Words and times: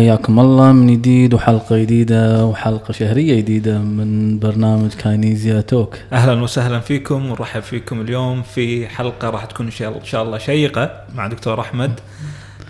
حياكم 0.00 0.40
الله. 0.40 0.72
من 0.72 0.86
جديد 0.86 1.34
وحلقة 1.34 1.78
جديدة 1.78 2.44
وحلقة 2.46 2.92
شهرية 2.92 3.36
جديدة 3.40 3.78
من 3.78 4.38
برنامج 4.38 4.90
Kinesia 4.92 5.60
Talk. 5.60 5.94
أهلا 6.12 6.42
وسهلا 6.42 6.80
فيكم 6.80 7.26
ونرحب 7.26 7.60
فيكم 7.62 8.00
اليوم 8.00 8.42
في 8.42 8.88
حلقة 8.88 9.30
راح 9.30 9.44
تكون 9.44 9.66
إن 9.66 9.72
شاء 10.04 10.22
الله- 10.22 10.38
شيقة 10.38 10.90
مع 11.14 11.26
دكتور 11.26 11.60
أحمد 11.60 11.92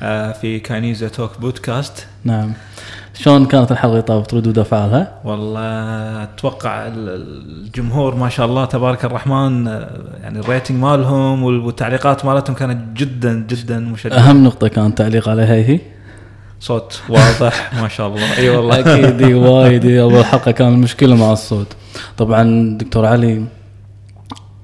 آه، 0.02 0.32
في 0.32 0.58
Kinesia 0.58 1.08
Talk 1.08 1.40
podcast. 1.40 2.06
نعم. 2.24 2.52
شلون 3.14 3.46
كانت 3.46 3.72
الحلقة 3.72 3.90
اللي 3.92 4.02
طافت؟ 4.02 4.34
ردود 4.34 4.58
أفعالها؟ 4.58 5.12
والله 5.24 6.22
أتوقع 6.22 6.86
ال- 6.86 6.92
الجمهور 7.66 8.14
ما 8.14 8.28
شاء 8.28 8.46
الله 8.46 8.64
تبارك 8.64 9.04
الرحمن 9.04 9.68
آه، 9.68 9.90
يعني 10.22 10.38
ال 10.38 10.44
rating 10.44 10.80
مالهم 10.82 11.42
وال- 11.42 11.58
والتعليقات 11.60 12.24
مالتهم 12.24 12.56
كانت 12.56 12.98
جدا 12.98 13.46
جدا 13.50 13.78
مشجعه 13.78 14.16
أهم 14.18 14.44
نقطة 14.44 14.68
كان 14.68 14.94
تعليق 14.94 15.28
عليها 15.28 15.54
هي؟ 15.54 15.80
صوت 16.60 17.00
واضح. 17.08 17.70
ما 17.82 17.88
شاء 17.88 18.08
الله. 18.08 18.38
أي 18.38 18.48
والله. 18.48 18.80
أكيد 18.80 19.22
وايد 19.22 19.86
اول 19.86 20.24
حلقه 20.24 20.50
كان 20.50 20.68
المشكلة 20.68 21.16
مع 21.16 21.32
الصوت. 21.32 21.66
طبعا 22.18 22.76
دكتور 22.78 23.06
علي 23.06 23.44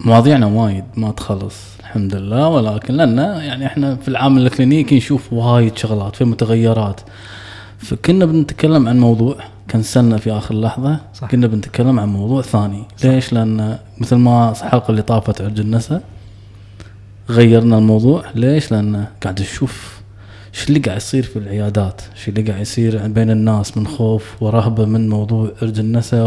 مواضيعنا 0.01 0.47
وايد 0.47 0.85
ما 0.97 1.11
تخلص 1.11 1.57
الحمد 1.81 2.15
لله. 2.15 2.49
ولكن 2.49 2.95
لأن 2.95 3.19
يعني 3.19 3.67
إحنا 3.67 3.97
في 3.97 4.09
العامل 4.09 4.47
الكلينيكي 4.47 4.97
نشوف 4.97 5.33
وايد 5.33 5.77
شغلات 5.79 6.17
في 6.17 6.25
متغيرات. 6.25 7.01
فكنا 7.79 8.25
بنتكلم 8.25 8.89
عن 8.89 9.01
موضوع 9.01 9.37
كنسلنا 9.71 10.17
في 10.17 10.33
آخر 10.33 10.55
لحظة. 10.61 10.99
صح. 11.15 11.31
كنا 11.31 11.47
بنتكلم 11.47 12.01
عن 12.01 12.09
موضوع 12.09 12.43
ثاني. 12.43 12.85
ليش؟ 13.05 13.33
لأن 13.33 13.79
مثل 13.99 14.17
ما 14.17 14.51
الحلقة 14.51 14.91
اللي 14.91 15.03
طافت 15.03 15.41
عرج 15.41 15.61
النساء 15.61 16.03
غيرنا 17.31 17.79
الموضوع. 17.79 18.25
ليش؟ 18.35 18.73
لأن 18.73 19.07
قاعد 19.23 19.41
نشوف 19.41 20.02
إيش 20.55 20.69
اللي 20.69 20.79
قاعد 20.81 20.97
يصير 20.97 21.23
في 21.23 21.39
العيادات؟ 21.39 22.03
إيش 22.17 22.29
اللي 22.29 22.43
قاعد 22.43 22.61
يصير 22.61 23.07
بين 23.09 23.31
الناس 23.31 23.77
من 23.77 23.87
خوف 23.87 24.43
ورهبة 24.43 24.85
من 24.85 25.09
موضوع 25.09 25.51
عرج 25.63 25.79
النساء 25.79 26.27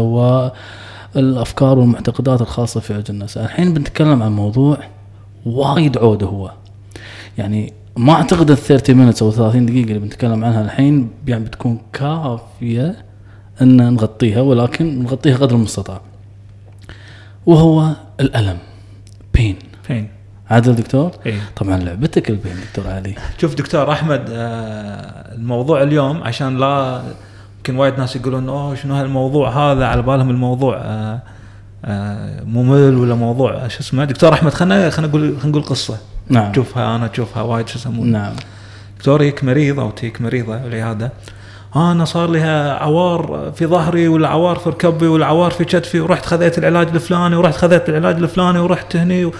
والأفكار 1.14 1.78
والمعتقدات 1.78 2.40
الخاصة 2.40 2.80
في 2.80 2.94
عرج 2.94 3.10
النساء 3.10 3.44
الحين 3.44 3.74
بنتكلم 3.74 4.22
عن 4.22 4.32
موضوع 4.32 4.78
وايد 5.46 5.98
عود 5.98 6.24
هو. 6.24 6.52
يعني 7.38 7.72
ما 7.96 8.12
أعتقد 8.12 8.50
ال 8.50 8.56
30 8.56 9.12
minutes 9.12 9.22
أو 9.22 9.30
30 9.30 9.66
دقيقة 9.66 9.88
اللي 9.88 9.98
بنتكلم 9.98 10.44
عنها 10.44 10.64
الحين 10.64 11.10
يعني 11.28 11.44
بتكون 11.44 11.80
كافية 11.92 13.04
إن 13.62 13.92
نغطيها 13.92 14.40
ولكن 14.40 15.02
نغطيها 15.02 15.36
قدر 15.36 15.56
المستطاع. 15.56 16.00
وهو 17.46 17.92
الألم. 18.20 18.58
بين 19.34 19.56
فين 19.82 20.15
عادل 20.50 20.74
دكتور؟ 20.74 21.10
إي. 21.26 21.38
طبعا 21.56 21.78
لعبتك 21.78 22.30
البين 22.30 22.54
دكتور 22.66 22.92
علي. 22.92 23.14
شوف 23.40 23.54
دكتور 23.54 23.92
أحمد 23.92 24.24
آه، 24.30 25.34
الموضوع 25.34 25.82
اليوم 25.82 26.22
عشان 26.22 26.58
لا 26.58 27.02
يمكن 27.56 27.76
وايد 27.76 27.98
ناس 27.98 28.16
يقولون 28.16 28.48
أوه 28.48 28.74
شنو 28.74 28.94
هالموضوع 28.94 29.50
هذا؟ 29.50 29.86
على 29.86 30.02
بالهم 30.02 30.30
الموضوع 30.30 30.76
آه، 30.76 31.22
آه، 31.84 32.44
ممل 32.44 32.96
ولا 32.96 33.14
موضوع 33.14 33.68
شو 33.68 33.80
اسمه؟ 33.80 34.04
دكتور 34.04 34.32
أحمد 34.32 34.54
خلينا 34.54 34.90
خلينا 34.90 35.08
نقول 35.08 35.36
خلينا 35.36 35.48
نقول 35.48 35.62
قصة. 35.62 35.98
نعم. 36.28 36.52
تشوفها 36.52 36.96
أنا 36.96 37.10
اشوفها 37.12 37.42
وايد 37.42 37.68
شو 37.68 37.78
يسمونه؟ 37.78 38.18
نعم. 38.18 38.32
دكتور 38.98 39.22
يك 39.22 39.44
مريض 39.44 39.80
أو 39.80 39.90
تيك 39.90 40.20
مريضة 40.20 40.56
بالعياده 40.56 41.12
أنا 41.76 42.04
صار 42.04 42.30
لي 42.30 42.42
عوار 42.80 43.52
في 43.56 43.66
ظهري 43.66 44.08
ولا 44.08 44.28
عوار 44.28 44.56
في 44.56 44.70
ركبي 44.70 45.06
ولا 45.06 45.26
عوار 45.26 45.50
في 45.50 45.64
كتفي 45.64 46.00
ورحت 46.00 46.26
خذيت 46.26 46.58
العلاج 46.58 46.88
الفلاني 46.88 47.36
ورحت 47.36 47.54
خذيت 47.54 47.88
العلاج 47.88 48.16
الفلاني 48.16 48.58
ورحت 48.58 48.96
هني 48.96 49.30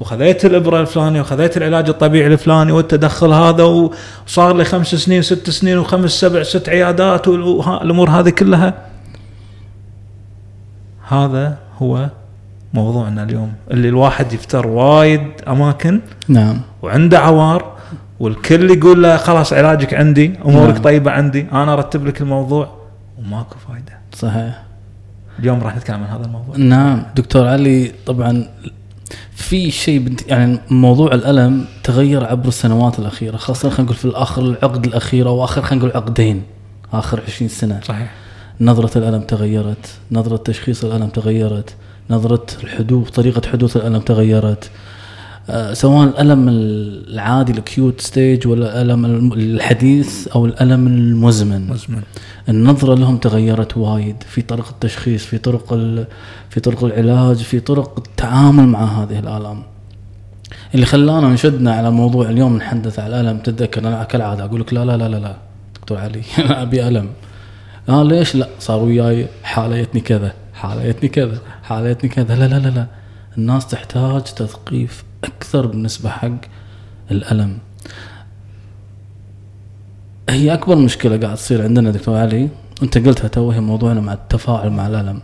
وخذيت 0.00 0.44
الإبرة 0.44 0.80
الفلانية 0.80 1.20
وخذيت 1.20 1.56
العلاج 1.56 1.88
الطبيعي 1.88 2.26
الفلاني 2.26 2.72
والتدخل 2.72 3.32
هذا 3.32 3.62
وصار 3.62 4.56
لي 4.56 4.64
خمس 4.64 4.94
سنين 4.94 5.22
ست 5.22 5.50
سنين 5.50 5.78
وخمس 5.78 6.10
سبع 6.10 6.42
ست 6.42 6.68
عيادات 6.68 7.28
والامور 7.28 8.10
هذه 8.10 8.30
كلها. 8.30 8.74
هذا 11.08 11.58
هو 11.78 12.08
موضوعنا 12.74 13.22
اليوم 13.22 13.52
اللي 13.70 13.88
الواحد 13.88 14.32
يفتر 14.32 14.66
وايد 14.66 15.30
أماكن 15.48 16.00
نعم. 16.28 16.60
وعنده 16.82 17.18
عوار 17.18 17.76
والكل 18.20 18.70
يقول 18.70 19.02
له 19.02 19.16
خلاص 19.16 19.52
علاجك 19.52 19.94
عندي 19.94 20.34
أمورك 20.44 20.74
نعم. 20.74 20.82
طيبة 20.82 21.10
عندي 21.10 21.46
أنا 21.52 21.72
أرتب 21.72 22.06
لك 22.06 22.20
الموضوع 22.20 22.68
وماكو 23.18 23.56
فايدة. 23.68 23.98
صحيح. 24.14 24.62
اليوم 25.38 25.62
راح 25.62 25.76
نتكلم 25.76 26.04
عن 26.04 26.10
هذا 26.10 26.24
الموضوع. 26.24 26.56
نعم. 26.56 27.02
دكتور 27.16 27.46
علي 27.46 27.92
طبعا 28.06 28.46
في 29.34 29.70
شيء 29.70 29.98
بنت 29.98 30.28
يعني 30.28 30.58
موضوع 30.70 31.14
الألم 31.14 31.64
تغير 31.84 32.24
عبر 32.24 32.48
السنوات 32.48 32.98
الأخيرة 32.98 33.36
خاصه 33.36 33.68
خلينا 33.70 33.82
نقول 33.82 33.96
في 33.96 34.04
الآخر 34.04 34.42
العقد 34.42 34.86
الأخيرة 34.86 35.28
أو 35.28 35.44
اخر 35.44 35.62
خلينا 35.62 35.84
نقول 35.84 35.96
عقدين 35.96 36.42
آخر 36.92 37.20
20 37.26 37.48
سنة. 37.48 37.80
صحيح. 37.84 38.12
نظرة 38.60 38.98
الألم 38.98 39.22
تغيرت 39.22 39.86
نظرة 40.12 40.36
تشخيص 40.36 40.84
الألم 40.84 41.08
تغيرت 41.08 41.74
نظرة 42.10 42.46
الحدوث 42.64 43.10
طريقة 43.10 43.48
حدوث 43.50 43.76
الألم 43.76 44.00
تغيرت. 44.00 44.70
سواء 45.72 46.04
الالم 46.08 46.48
العادي 46.48 47.52
ال 47.52 47.60
acute 47.60 48.00
stage 48.00 48.46
ولا 48.46 48.66
الالم 48.82 49.04
الم- 49.04 49.32
الحديث 49.32 50.28
أو 50.28 50.46
الألم 50.46 50.86
المزمن. 50.86 51.66
مزمن. 51.68 52.02
النظرة 52.48 52.94
لهم 52.94 53.16
تغيرت 53.16 53.76
وايد. 53.76 54.16
في 54.28 54.42
طرق 54.42 54.68
التشخيص 54.68 55.24
في 55.24 55.38
طرق 55.38 55.74
في 56.50 56.60
طرق 56.60 56.84
العلاج 56.84 57.36
في 57.36 57.60
طرق 57.60 57.98
التعامل 57.98 58.66
مع 58.68 58.84
هذه 58.84 59.18
الآلام. 59.18 59.62
اللي 60.74 60.86
خلانا 60.86 61.28
نشدنا 61.28 61.74
على 61.74 61.90
موضوع 61.90 62.30
اليوم 62.30 62.56
نحدث 62.56 62.98
على 62.98 63.20
الألم 63.20 63.38
تتذكر 63.38 63.80
أنا 63.88 64.04
كالعادة 64.04 64.44
أقول 64.44 64.60
لك 64.60 64.72
لا 64.74 64.84
لا 64.84 64.96
لا 64.96 65.08
لا 65.08 65.16
لا. 65.16 65.36
دكتور 65.74 65.98
علي 65.98 66.22
أنا 66.38 66.62
أبي 66.62 66.88
ألم. 66.88 67.08
آه 67.88 68.02
ليش 68.02 68.34
لا؟ 68.36 68.48
صار 68.60 68.82
وياي 68.82 69.26
حالة 69.42 69.82
جتني 69.82 70.00
كذا 70.00 70.32
حالة 70.54 70.88
جتني 70.88 71.08
كذا 71.08 71.38
حالة 71.62 71.92
جتني 71.92 72.08
كذا. 72.10 72.34
لا 72.36 72.48
لا 72.48 72.58
لا 72.58 72.68
لا. 72.68 72.86
الناس 73.38 73.66
تحتاج 73.66 74.22
تثقيف 74.22 75.04
أكثر 75.24 75.66
بالنسبة 75.66 76.10
حق 76.10 76.40
الألم. 77.10 77.58
هي 80.28 80.54
أكبر 80.54 80.76
مشكلة 80.76 81.16
قاعد 81.16 81.36
تصير 81.36 81.62
عندنا 81.62 81.90
دكتور 81.90 82.16
علي 82.16 82.48
أنت 82.82 82.98
قلتها 82.98 83.28
تو 83.28 83.50
هي 83.50 83.60
موضوعنا 83.60 84.00
مع 84.00 84.12
التفاعل 84.12 84.70
مع 84.70 84.86
الألم. 84.86 85.22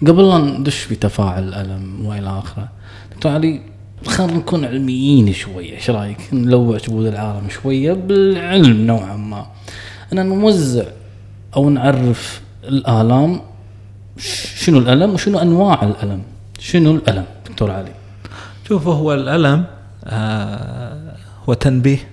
قبل 0.00 0.28
لا 0.28 0.38
ندش 0.38 0.78
في 0.78 0.94
تفاعل 0.94 1.48
الألم 1.48 2.06
وإلى 2.06 2.38
آخره 2.38 2.68
دكتور 3.14 3.32
علي 3.32 3.60
خلينا 4.06 4.32
نكون 4.32 4.64
علميين 4.64 5.32
شوية 5.32 5.74
إيش 5.74 5.90
رأيك؟ 5.90 6.18
نلوع 6.32 6.78
جبود 6.78 7.06
العالم 7.06 7.48
شوية 7.48 7.92
بالعلم 7.92 8.86
نوعا 8.86 9.16
ما. 9.16 9.46
ان 10.12 10.26
نوزع 10.26 10.84
أو 11.56 11.70
نعرف 11.70 12.40
الآلام 12.64 13.40
شنو 14.56 14.78
الألم 14.78 15.14
وشنو 15.14 15.38
أنواع 15.38 15.82
الألم؟ 15.82 16.22
شنو 16.60 16.90
الألم 16.90 17.24
دكتور 17.48 17.70
علي؟ 17.70 17.92
شوف 18.68 18.86
هو 18.86 19.14
الألم 19.14 19.64
آه 20.04 21.16
هو 21.48 21.54
تنبيه 21.54 22.08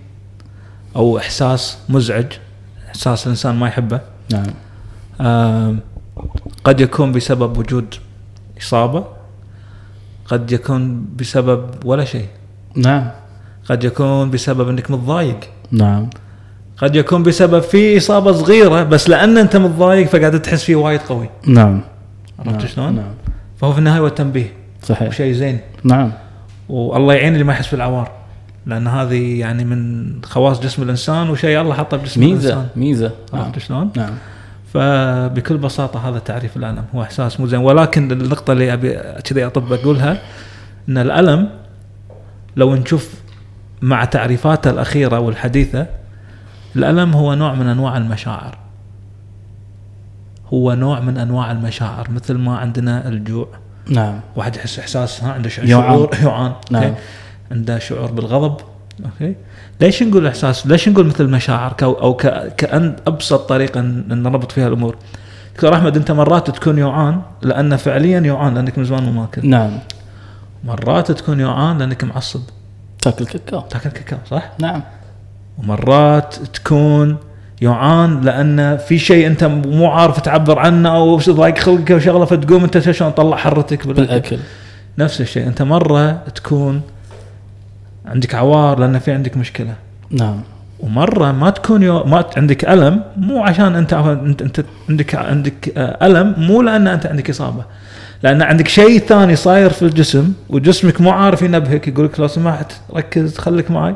أو 0.95 1.17
إحساس 1.17 1.77
مزعج 1.89 2.25
إحساس 2.87 3.25
الإنسان 3.25 3.55
ما 3.55 3.67
يحبه. 3.67 4.01
نعم. 4.33 4.45
آه 5.21 5.75
قد 6.63 6.81
يكون 6.81 7.11
بسبب 7.11 7.57
وجود 7.57 7.95
إصابة 8.61 9.05
قد 10.25 10.51
يكون 10.51 11.05
بسبب 11.15 11.85
ولا 11.85 12.05
شيء. 12.05 12.27
نعم. 12.75 13.11
قد 13.69 13.83
يكون 13.83 14.31
بسبب 14.31 14.69
إنك 14.69 14.91
متضايق. 14.91 15.39
نعم. 15.71 16.09
قد 16.77 16.95
يكون 16.95 17.23
بسبب 17.23 17.59
في 17.59 17.97
إصابة 17.97 18.31
صغيرة 18.31 18.83
بس 18.83 19.09
لأن 19.09 19.37
أنت 19.37 19.57
متضايق 19.57 20.07
فقاعد 20.07 20.41
تحس 20.41 20.63
فيه 20.63 20.75
وايد 20.75 21.01
قوي. 21.01 21.29
نعم. 21.47 21.81
عرفت 22.39 22.57
نعم. 22.57 22.67
شلون؟ 22.67 22.95
نعم. 22.95 23.13
فهو 23.57 23.73
في 23.73 23.79
النهاية 23.79 23.99
هو 23.99 24.07
التنبيه. 24.07 24.53
صحيح. 24.83 25.11
شيء 25.11 25.33
زين. 25.33 25.59
نعم. 25.83 26.11
والله 26.69 27.13
يعين 27.13 27.33
اللي 27.33 27.43
ما 27.43 27.53
يحس 27.53 27.71
بالعوار 27.71 28.11
لأن 28.65 28.87
هذه 28.87 29.39
يعني 29.39 29.65
من 29.65 30.11
خواص 30.23 30.59
جسم 30.59 30.83
الإنسان 30.83 31.29
وشيء 31.29 31.61
الله 31.61 31.73
حطه 31.73 31.97
بجسم 31.97 32.21
ميزة 32.21 32.53
الإنسان. 32.53 32.67
ميزة. 32.75 33.11
آه. 33.33 33.37
عرفت 33.37 33.59
شلون؟ 33.59 33.91
نعم. 33.95 34.13
فبكل 34.73 35.57
بساطة 35.57 36.09
هذا 36.09 36.19
تعريف 36.19 36.57
الألم. 36.57 36.83
هو 36.95 37.01
إحساس 37.01 37.39
مو 37.39 37.47
زين. 37.47 37.59
ولكن 37.59 38.11
النقطة 38.11 38.53
اللي 38.53 38.73
أبي 38.73 38.93
كذي 39.23 39.45
أطب 39.45 39.73
أقولها 39.73 40.21
إن 40.89 40.97
الألم 40.97 41.49
لو 42.55 42.75
نشوف 42.75 43.13
مع 43.81 44.05
تعريفاته 44.05 44.69
الأخيرة 44.69 45.19
والحديثة 45.19 45.87
الألم 46.75 47.13
هو 47.13 47.33
نوع 47.33 47.53
من 47.53 47.67
أنواع 47.67 47.97
المشاعر. 47.97 48.57
هو 50.53 50.73
نوع 50.73 50.99
من 50.99 51.17
أنواع 51.17 51.51
المشاعر 51.51 52.11
مثل 52.11 52.33
ما 52.37 52.57
عندنا 52.57 53.07
الجوع. 53.07 53.47
نعم. 53.89 54.19
واحد 54.35 54.55
يحس 54.55 54.79
احساس 54.79 55.23
ها 55.23 55.31
عنده 55.33 55.49
يوعان. 55.63 55.87
شعور 55.95 56.09
يوعان 56.21 56.51
نعم. 56.71 56.83
okay. 56.83 56.95
عنده 57.51 57.79
شعور 57.79 58.11
بالغضب. 58.11 58.57
okay؟ 59.05 59.35
ليش 59.81 60.03
نقول 60.03 60.27
إحساس؟ 60.27 60.67
ليش 60.67 60.89
نقول 60.89 61.05
مثل 61.07 61.27
مشاعر؟ 61.29 61.73
كو 61.73 61.91
أو 61.93 62.13
ك- 62.13 62.55
كأن 62.55 62.95
أبسط 63.07 63.49
طريقة 63.49 63.79
ان 63.79 64.23
نربط 64.23 64.51
فيها 64.51 64.67
الأمور. 64.67 64.95
دكتور 65.55 65.75
أحمد 65.75 65.97
أنت 65.97 66.11
مرات 66.11 66.49
تكون 66.51 66.77
يوعان 66.77 67.21
لأن 67.41 67.75
فعليا 67.75 68.19
يوعان 68.19 68.53
لأنك 68.55 68.77
من 68.77 68.85
زمان 68.85 69.03
مو 69.03 69.11
ماكل. 69.11 69.49
نعم. 69.49 69.79
مرات 70.63 71.11
تكون 71.11 71.39
يوعان 71.39 71.77
لأنك 71.77 72.03
معصب. 72.03 72.41
تاكل 73.01 73.25
كاكاو. 73.25 73.61
تاكل 73.61 73.89
كاكاو 73.89 74.19
صح؟ 74.29 74.51
نعم. 74.59 74.83
ومرات 75.57 76.35
تكون 76.53 77.17
يوعان 77.61 78.21
لأن 78.21 78.77
في 78.77 78.99
شيء 78.99 79.27
أنت 79.27 79.43
مو 79.43 79.87
عارف 79.87 80.19
تعبر 80.19 80.59
عنه 80.59 80.95
أو 80.95 81.17
ضايق 81.17 81.57
خلقك 81.57 81.91
أو 81.91 81.99
شغلة 81.99 82.25
فتقوم 82.25 82.63
أنت 82.63 82.91
شلون 82.91 83.15
تطلع 83.15 83.37
حرتك 83.37 83.87
بالأكل. 83.87 84.37
نفس 84.97 85.21
الشيء. 85.21 85.47
أنت 85.47 85.61
مرة 85.61 86.11
تكون 86.11 86.81
عندك 88.05 88.35
عوار 88.35 88.79
لأن 88.79 88.99
في 88.99 89.11
عندك 89.11 89.37
مشكلة. 89.37 89.73
نعم. 90.11 90.41
ومرة 90.79 91.31
ما 91.31 91.49
تكون 91.49 91.83
يو 91.83 92.03
ما 92.03 92.25
عندك 92.37 92.65
ألم 92.65 93.03
مو 93.17 93.43
عشان 93.43 93.75
أنت 93.75 93.93
انت, 93.93 94.41
أنت 94.41 94.65
عندك 94.89 95.15
عندك 95.15 95.73
آه، 95.77 96.05
ألم 96.07 96.35
مو 96.37 96.61
لأن 96.61 96.87
أنت 96.87 97.05
عندك 97.05 97.29
إصابة. 97.29 97.63
لأن 98.23 98.41
عندك 98.41 98.67
شيء 98.67 98.99
ثاني 98.99 99.35
صاير 99.35 99.69
في 99.69 99.81
الجسم 99.81 100.33
وجسمك 100.49 101.01
مو 101.01 101.09
عارف 101.11 101.41
ينبهك 101.41 101.87
يقول 101.87 102.05
لك 102.05 102.19
لو 102.19 102.27
سمحت 102.27 102.71
ركز 102.95 103.37
خليك 103.37 103.71
معي. 103.71 103.95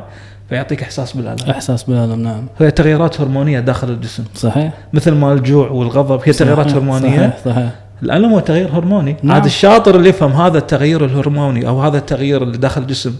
فيعطيك 0.52 0.82
إحساس 0.82 1.12
بالألم. 1.12 1.50
إحساس 1.50 1.82
بالألم 1.82 2.22
نعم. 2.22 2.46
هي 2.58 2.70
تغييرات 2.70 3.20
هرمونية 3.20 3.60
داخل 3.60 3.90
الجسم. 3.90 4.24
صحيح. 4.34 4.72
مثل 4.92 5.12
ما 5.14 5.32
الجوع 5.32 5.70
والغضب 5.70 6.20
هي 6.24 6.32
تغييرات 6.32 6.66
صحيح، 6.66 6.76
هرمونية. 6.76 7.16
صحيح 7.18 7.38
صحيح. 7.44 7.70
الألم 8.02 8.32
هو 8.32 8.40
تغيير 8.40 8.68
هرموني. 8.72 9.16
نعم. 9.22 9.34
عاد 9.34 9.44
الشاطر 9.44 9.96
اللي 9.96 10.08
يفهم 10.08 10.32
هذا 10.32 10.58
التغيير 10.58 11.04
الهرموني 11.04 11.68
أو 11.68 11.80
هذا 11.82 11.98
التغيير 11.98 12.42
اللي 12.42 12.58
داخل 12.58 12.80
الجسم 12.82 13.14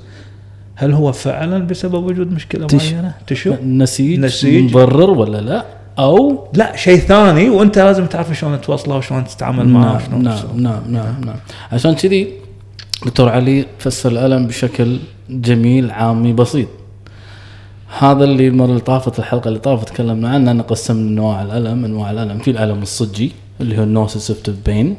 هل 0.74 0.92
هو 0.92 1.12
فعلا 1.12 1.66
بسبب 1.66 2.04
وجود 2.04 2.32
مشكلة 2.32 2.66
تش- 2.66 2.92
معينة؟ 2.92 3.14
تشو. 3.26 3.54
نسيج 3.64 4.18
نسيج. 4.20 4.70
مبرر 4.70 5.10
ولا 5.10 5.38
لا؟ 5.38 5.64
أو 5.98 6.48
لا 6.54 6.76
شيء 6.76 6.98
ثاني 6.98 7.48
وأنت 7.50 7.78
لازم 7.78 8.06
تعرف 8.06 8.32
شلون 8.38 8.60
توصله 8.60 8.96
وشلون 8.96 9.24
تتعامل 9.24 9.68
معه 9.68 10.02
نعم 10.10 10.22
نعم. 10.22 10.36
نعم 10.56 10.82
نعم 10.88 11.20
نعم. 11.24 11.36
عشان 11.72 11.94
كذي 11.94 12.28
دكتور 13.06 13.28
علي 13.28 13.66
فسر 13.78 14.10
الألم 14.10 14.46
بشكل 14.46 14.98
جميل 15.30 15.90
عامي 15.90 16.32
بسيط. 16.32 16.68
هذا 17.98 18.24
اللي 18.24 18.48
المره 18.48 18.66
اللي 18.66 18.80
طافت 18.80 19.18
الحلقة 19.18 19.48
اللي 19.48 19.58
طافت 19.58 19.88
تكلمنا 19.88 20.28
عنه 20.28 20.50
ان 20.50 20.62
قسمنا 20.62 21.10
أنواع 21.10 21.42
الألم. 21.42 21.84
أنواع 21.84 22.10
الألم 22.10 22.38
في 22.38 22.50
الألم 22.50 22.82
الصجي 22.82 23.32
اللي 23.60 23.78
هو 23.78 23.82
ال 23.82 23.88
nociceptive 23.88 24.54
pain 24.66 24.96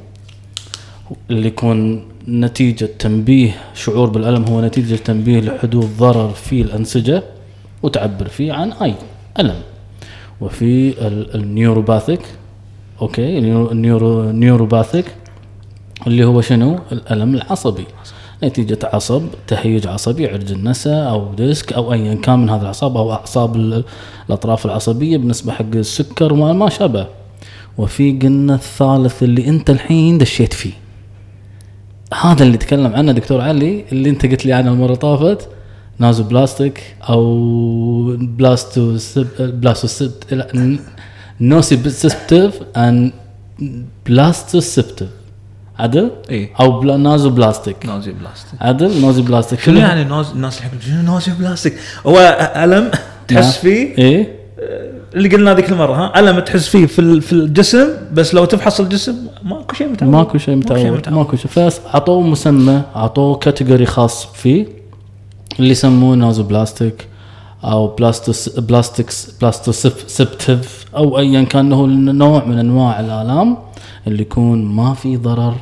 اللي 1.30 1.48
يكون 1.48 2.06
نتيجة 2.28 2.90
تنبيه 3.00 3.56
شعور 3.76 4.10
بالألم 4.10 4.44
هو 4.44 4.62
نتيجة 4.62 4.96
تنبيه 4.96 5.40
لحدوث 5.40 5.98
ضرر 6.00 6.30
في 6.30 6.62
الأنسجة 6.62 7.24
وتعبر 7.84 8.28
فيه 8.28 8.54
عن 8.54 8.72
أي 8.72 8.94
ألم. 9.40 9.56
وفي 10.42 10.90
ال- 11.08 11.36
ال 11.36 11.43
neuropathic 11.43 12.22
ال 13.02 13.12
neuro- 13.12 13.72
ال 13.72 13.82
neuro 13.82 14.32
neuropathic 14.32 15.06
اللي 16.08 16.26
هو 16.26 16.42
شنو؟ 16.42 16.80
الألم 16.92 17.36
العصبي. 17.36 17.86
نتيجة 18.44 18.80
عصب 18.84 19.22
تهيج 19.48 19.88
عصبي 19.88 20.28
عرج 20.28 20.52
النسا 20.52 21.04
أو 21.04 21.34
ديسك 21.34 21.74
أو 21.74 21.94
أيا 21.94 22.14
كان 22.16 22.40
من 22.40 22.50
هذه 22.50 22.62
الأعصاب 22.62 22.98
أو 22.98 23.12
أعصاب 23.14 23.56
ال- 23.56 23.84
الأطراف 24.30 24.66
العصبية 24.66 25.18
بالنسبة 25.18 25.52
حق 25.52 25.66
السكر 25.76 26.34
وما 26.34 26.54
ما 26.54 26.70
شابه. 26.70 27.08
وفي 27.78 28.12
قلنا 28.12 28.56
الثالث 28.56 29.24
اللي 29.24 29.48
أنت 29.48 29.70
الحين 29.70 30.18
دشيت 30.18 30.54
فيه. 30.54 30.72
هذا 32.22 32.44
اللي 32.44 32.58
تكلم 32.58 32.94
عنه 32.94 33.12
دكتور 33.12 33.42
علي 33.42 33.86
اللي 33.92 34.10
أنت 34.10 34.26
قلت 34.26 34.46
لي 34.46 34.54
عنه 34.54 34.74
اللي 34.86 34.96
طافت 34.96 35.48
nociplastic 36.00 36.96
أو 37.10 38.16
plasto 38.18 38.98
سب 38.98 39.28
plasto 39.40 40.10
لا 40.32 40.78
nociceptive 41.42 42.60
ان 42.78 43.12
plastoceptive 44.06 45.10
عدل؟ 45.84 46.12
اي 46.32 46.50
أو 46.60 46.80
بلا 46.80 46.98
nociplastic 46.98 47.86
nociplastic 47.86 48.62
عدل 48.62 49.02
nociplastic 49.02 49.60
شنو 49.60 49.80
يعني 49.80 50.04
nose 50.04 50.32
الناس 50.32 50.60
يحبون 50.60 50.80
شنو 50.82 51.02
nociplastic 51.02 51.74
هو 52.08 52.18
الم 52.56 52.92
تحس 53.28 53.58
فيه 53.58 53.98
إيه 53.98 54.44
اللي 55.16 55.30
قلنا 55.30 55.54
ذيك 55.54 55.70
المره 55.70 55.94
ها 55.94 56.20
الم 56.20 56.40
تحس 56.40 56.68
فيه 56.68 56.86
في 56.86 57.00
ال- 57.00 57.22
في 57.22 57.34
الجسم 57.34 57.88
بس 58.14 58.34
لو 58.34 58.46
تفحص 58.46 58.80
الجسم 58.80 59.16
ماكو 59.44 59.76
شيء 59.76 59.88
متعود 59.88 60.12
ماكو 60.12 60.38
شيء 60.38 60.56
متعود 60.56 60.86
متعود. 60.98 61.18
ماكو 61.18 61.36
شيء 61.38 61.48
فاعطوه 61.52 62.22
مسمى 62.22 62.82
اعطوه 62.96 63.36
category 63.36 63.86
خاص 63.86 64.26
فيه 64.26 64.66
اللي 65.60 65.70
يسموه 65.72 66.16
nociplastic 66.16 67.08
أو 67.64 67.88
plastos 67.88 68.50
plastics 68.50 69.32
plastoceptive 69.42 70.86
أو 70.96 71.20
ايا 71.20 71.44
كان 71.44 71.74
هو 71.74 71.86
نوع 71.88 72.46
من 72.46 72.60
انواع 72.60 73.00
الالام 73.00 73.58
اللي 74.08 74.22
يكون 74.22 74.66
ما 74.66 74.94
في 74.94 75.18
ضرر 75.18 75.56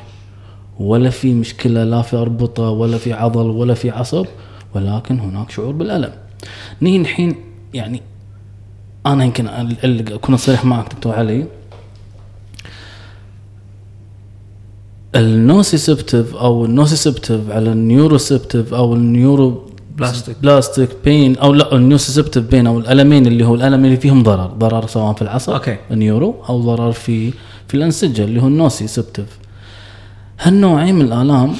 ولا 0.81 1.09
في 1.09 1.33
مشكلة 1.33 1.83
لا 1.83 2.01
في 2.01 2.15
أربطة 2.17 2.69
ولا 2.69 2.97
في 2.97 3.13
عضل 3.13 3.45
ولا 3.49 3.73
في 3.73 3.89
عصب 3.89 4.25
ولكن 4.75 5.19
هناك 5.19 5.51
شعور 5.51 5.71
بالألم 5.71 6.11
نيجي 6.81 7.01
الحين 7.01 7.35
يعني 7.73 8.01
أنا 9.05 9.25
يمكن 9.25 9.47
أكون 10.13 10.37
صريح 10.37 10.65
معك 10.65 10.93
دكتور 10.93 11.13
علي 11.13 11.45
النوسيسبتيف 15.15 16.35
أو 16.35 16.65
النوسيسبتيف 16.65 17.51
على 17.51 17.71
النيوروسبتيف 17.71 18.73
أو 18.73 18.93
النيورو 18.93 19.69
plastic. 19.97 20.35
plastic 20.41 20.89
pain 21.05 21.37
أو 21.37 21.53
لا 21.53 21.75
ال 21.75 21.81
nociceptive 21.81 22.43
pain 22.51 22.67
أو 22.67 22.79
الألمين 22.79 23.27
اللي 23.27 23.45
هو 23.45 23.55
الألم 23.55 23.85
اللي 23.85 23.97
فيهم 23.97 24.23
ضرر 24.23 24.47
ضرر 24.47 24.87
سواء 24.87 25.13
في 25.13 25.21
العصب 25.21 25.53
okay. 25.53 25.77
ال 25.91 25.98
neuro 25.98 26.35
أو 26.49 26.61
ضرر 26.61 26.91
في 26.91 27.33
في 27.67 27.73
الأنسجة 27.77 28.23
اللي 28.23 28.41
هو 28.41 28.47
ال 28.47 28.55
nociceptive 28.55 29.40
هالنوعين 30.41 30.95
من 30.95 31.01
الآلام 31.01 31.53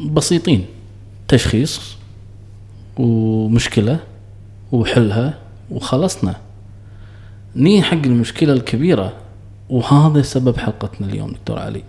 بسيطين. 0.00 0.64
تشخيص 1.28 1.80
ومشكلة 2.96 3.98
وحلها 4.72 5.34
وخلصنا. 5.70 6.36
نيجي 7.56 7.82
حق 7.82 7.92
المشكلة 8.04 8.52
الكبيرة 8.52 9.12
وهذا 9.70 10.22
سبب 10.22 10.56
حلقتنا 10.58 11.06
اليوم 11.06 11.30
دكتور 11.30 11.58
علي. 11.58 11.82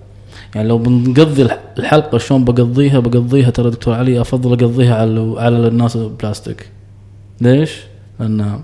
يعني 0.55 0.67
لو 0.67 0.77
بنقضي 0.77 1.41
الح- 1.41 1.59
الحلقة 1.79 2.17
شلون 2.17 2.43
بقضيها 2.43 2.99
بقضيها 2.99 3.49
ترى 3.49 3.69
دكتور 3.69 3.93
علي 3.93 4.21
أفضل 4.21 4.53
أقضيها 4.53 4.95
على 4.95 5.35
على 5.37 5.67
ال 5.67 5.95
nociplastic 5.95 6.69
ليش؟ 7.41 7.71
لأن 8.19 8.61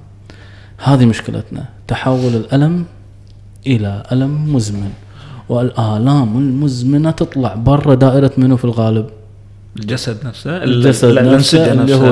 هذه 0.78 1.06
مشكلتنا. 1.06 1.66
تحول 1.88 2.36
الألم 2.36 2.86
إلى 3.68 4.04
ألم 4.12 4.56
مزمن. 4.56 4.92
والآلام 5.52 6.38
المزمنة 6.38 7.12
تطلع 7.12 7.56
برا 7.56 7.96
دائرة 7.96 8.32
منه 8.38 8.56
في 8.56 8.66
الغالب؟ 8.66 9.06
الجسد 9.80 10.26
نفسه 10.28 10.64
الجسد 10.64 11.18
ال- 11.18 11.32
نفسه 11.34 11.72
اللي 11.72 11.96
هو 11.96 12.12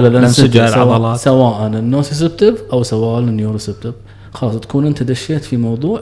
سواء, 0.67 0.87
العضلات. 0.87 1.19
سواء 1.19 1.67
ال 1.67 1.75
nociceptive 1.75 2.61
أو 2.73 2.83
سواء 2.83 3.19
ال 3.19 3.24
neuroceptive. 3.24 3.93
خلاص 4.33 4.55
تكون 4.55 4.85
أنت 4.87 5.03
دشيت 5.03 5.43
في 5.43 5.57
موضوع 5.57 6.01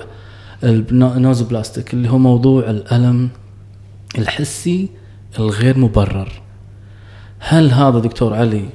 ال 0.64 0.74
nociplastic 0.74 1.94
اللي 1.94 2.10
هو 2.10 2.18
موضوع 2.18 2.70
الألم 2.70 3.30
الحسي 4.18 4.90
الغير 5.40 5.78
مبرر. 5.78 6.32
هل 7.40 7.72
هذا 7.72 8.00
دكتور 8.00 8.34
علي 8.34 8.66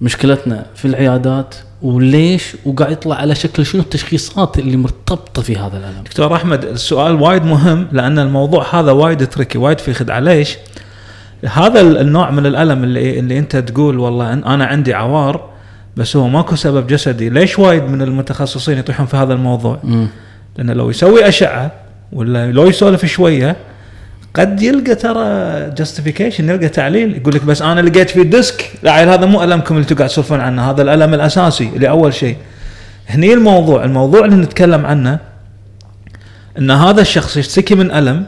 مشكلتنا 0.00 0.66
في 0.74 0.84
العيادات؟ 0.84 1.54
وليش 1.82 2.56
وقاعد 2.66 2.92
يطلع 2.92 3.16
على 3.16 3.34
شكل 3.34 3.66
شنو 3.66 3.82
التشخيصات 3.82 4.58
اللي 4.58 4.76
مرتبطة 4.76 5.42
في 5.42 5.56
هذا 5.56 5.76
الألم 5.78 6.02
دكتور 6.04 6.34
أحمد 6.34 6.64
السؤال 6.64 7.22
وايد 7.22 7.44
مهم 7.44 7.86
لأن 7.92 8.18
الموضوع 8.18 8.80
هذا 8.80 8.92
وايد 8.92 9.26
تركي 9.26 9.58
وايد 9.58 9.78
في 9.78 9.92
خدعة 9.94 10.20
ليش؟ 10.20 10.56
هذا 11.44 11.80
ال- 11.80 11.98
النوع 11.98 12.30
من 12.30 12.46
الألم 12.46 12.84
اللي 12.84 13.18
اللي 13.18 13.38
أنت 13.38 13.56
تقول 13.56 13.98
والله 13.98 14.32
أنا 14.32 14.64
عندي 14.64 14.94
عوار 14.94 15.50
بس 15.96 16.16
هو 16.16 16.28
ماكو 16.28 16.56
سبب 16.56 16.86
جسدي، 16.86 17.28
ليش 17.28 17.58
وايد 17.58 17.82
من 17.82 18.02
المتخصصين 18.02 18.78
يطيحون 18.78 19.06
في 19.06 19.16
هذا 19.16 19.32
الموضوع؟ 19.34 19.78
مم. 19.84 20.08
لأنه 20.56 20.72
لو 20.72 20.90
يسوي 20.90 21.28
أشعة 21.28 21.72
ولا 22.12 22.52
لو 22.52 22.66
يسولف 22.66 23.06
شوية 23.06 23.56
قد 24.34 24.62
يلقى 24.62 24.94
ترى 24.94 25.24
justification 25.70 26.48
يلقى 26.48 26.68
تعليل 26.68 27.16
يقول 27.16 27.34
لك 27.34 27.44
بس 27.44 27.62
أنا 27.62 27.80
لقيت 27.80 28.10
في 28.10 28.24
ديسك. 28.24 28.70
لا 28.82 28.92
عيل 28.92 29.08
هذا 29.08 29.26
مو 29.26 29.44
ألمكم 29.44 29.74
اللي 29.74 29.86
تقعد 29.86 30.08
تسولفون 30.08 30.40
عنه 30.40 30.70
هذا 30.70 30.82
الألم 30.82 31.14
الأساسي 31.14 31.70
اللي 31.74 31.88
اول 31.88 32.14
شيء. 32.14 32.36
هني 33.08 33.32
الموضوع 33.32 33.84
الموضوع 33.84 34.24
اللي 34.24 34.36
نتكلم 34.36 34.86
عنه 34.86 35.18
إن 36.58 36.70
هذا 36.70 37.00
الشخص 37.00 37.36
يشتكي 37.36 37.74
من 37.74 37.90
ألم 37.90 38.26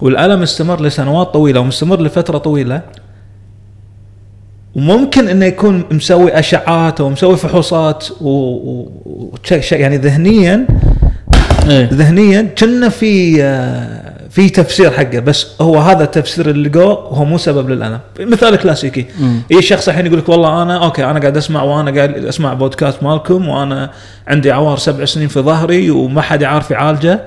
والألم 0.00 0.42
استمر 0.42 0.82
لسنوات 0.82 1.26
طويلة 1.26 1.60
ومستمر 1.60 2.02
لفترة 2.02 2.38
طويلة 2.38 2.82
وممكن 4.74 5.28
إنه 5.28 5.44
يكون 5.44 5.84
مسوي 5.90 6.38
أشعات 6.38 7.00
أو 7.00 7.10
مسوي 7.10 7.36
فحوصات 7.36 8.06
و... 8.20 8.28
و... 8.28 8.90
و... 9.04 9.34
يعني 9.72 9.96
ذهنيا 9.96 10.66
إيه. 11.68 11.88
ذهنيا 11.92 12.42
كنا 12.58 12.88
في 12.88 13.42
آه، 13.42 14.19
في 14.30 14.48
تفسير 14.48 14.90
حقه 14.90 15.18
بس 15.18 15.46
هو 15.60 15.78
هذا 15.78 16.04
التفسير 16.04 16.50
اللي 16.50 16.68
لقوه 16.68 16.92
هو 16.94 17.24
مو 17.24 17.38
سبب 17.38 17.70
للألم 17.70 18.00
مثال 18.20 18.56
كلاسيكي. 18.56 19.06
أي 19.52 19.62
شخص 19.62 19.88
الحين 19.88 20.06
يقول 20.06 20.18
لك 20.18 20.28
والله 20.28 20.62
أنا 20.62 20.84
okay 20.84 21.04
أنا 21.04 21.20
قاعد 21.20 21.36
أسمع 21.36 21.62
وأنا 21.62 21.90
قاعد 21.96 22.24
أسمع 22.24 22.54
بودكاست 22.54 23.02
مالكم 23.02 23.48
وأنا 23.48 23.90
عندي 24.26 24.50
عوار 24.52 24.76
سبع 24.78 25.04
سنين 25.04 25.28
في 25.28 25.40
ظهري 25.40 25.90
وما 25.90 26.22
حد 26.22 26.42
يعرف 26.42 26.70
يعالجه 26.70 27.20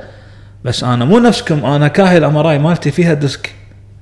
بس 0.65 0.83
أنا 0.83 1.05
مو 1.05 1.19
نفسكم 1.19 1.65
أنا 1.65 1.87
كاهي 1.87 2.17
ال 2.17 2.28
MRI 2.28 2.59
مالتي 2.59 2.91
فيها 2.91 3.13
ديسك 3.13 3.55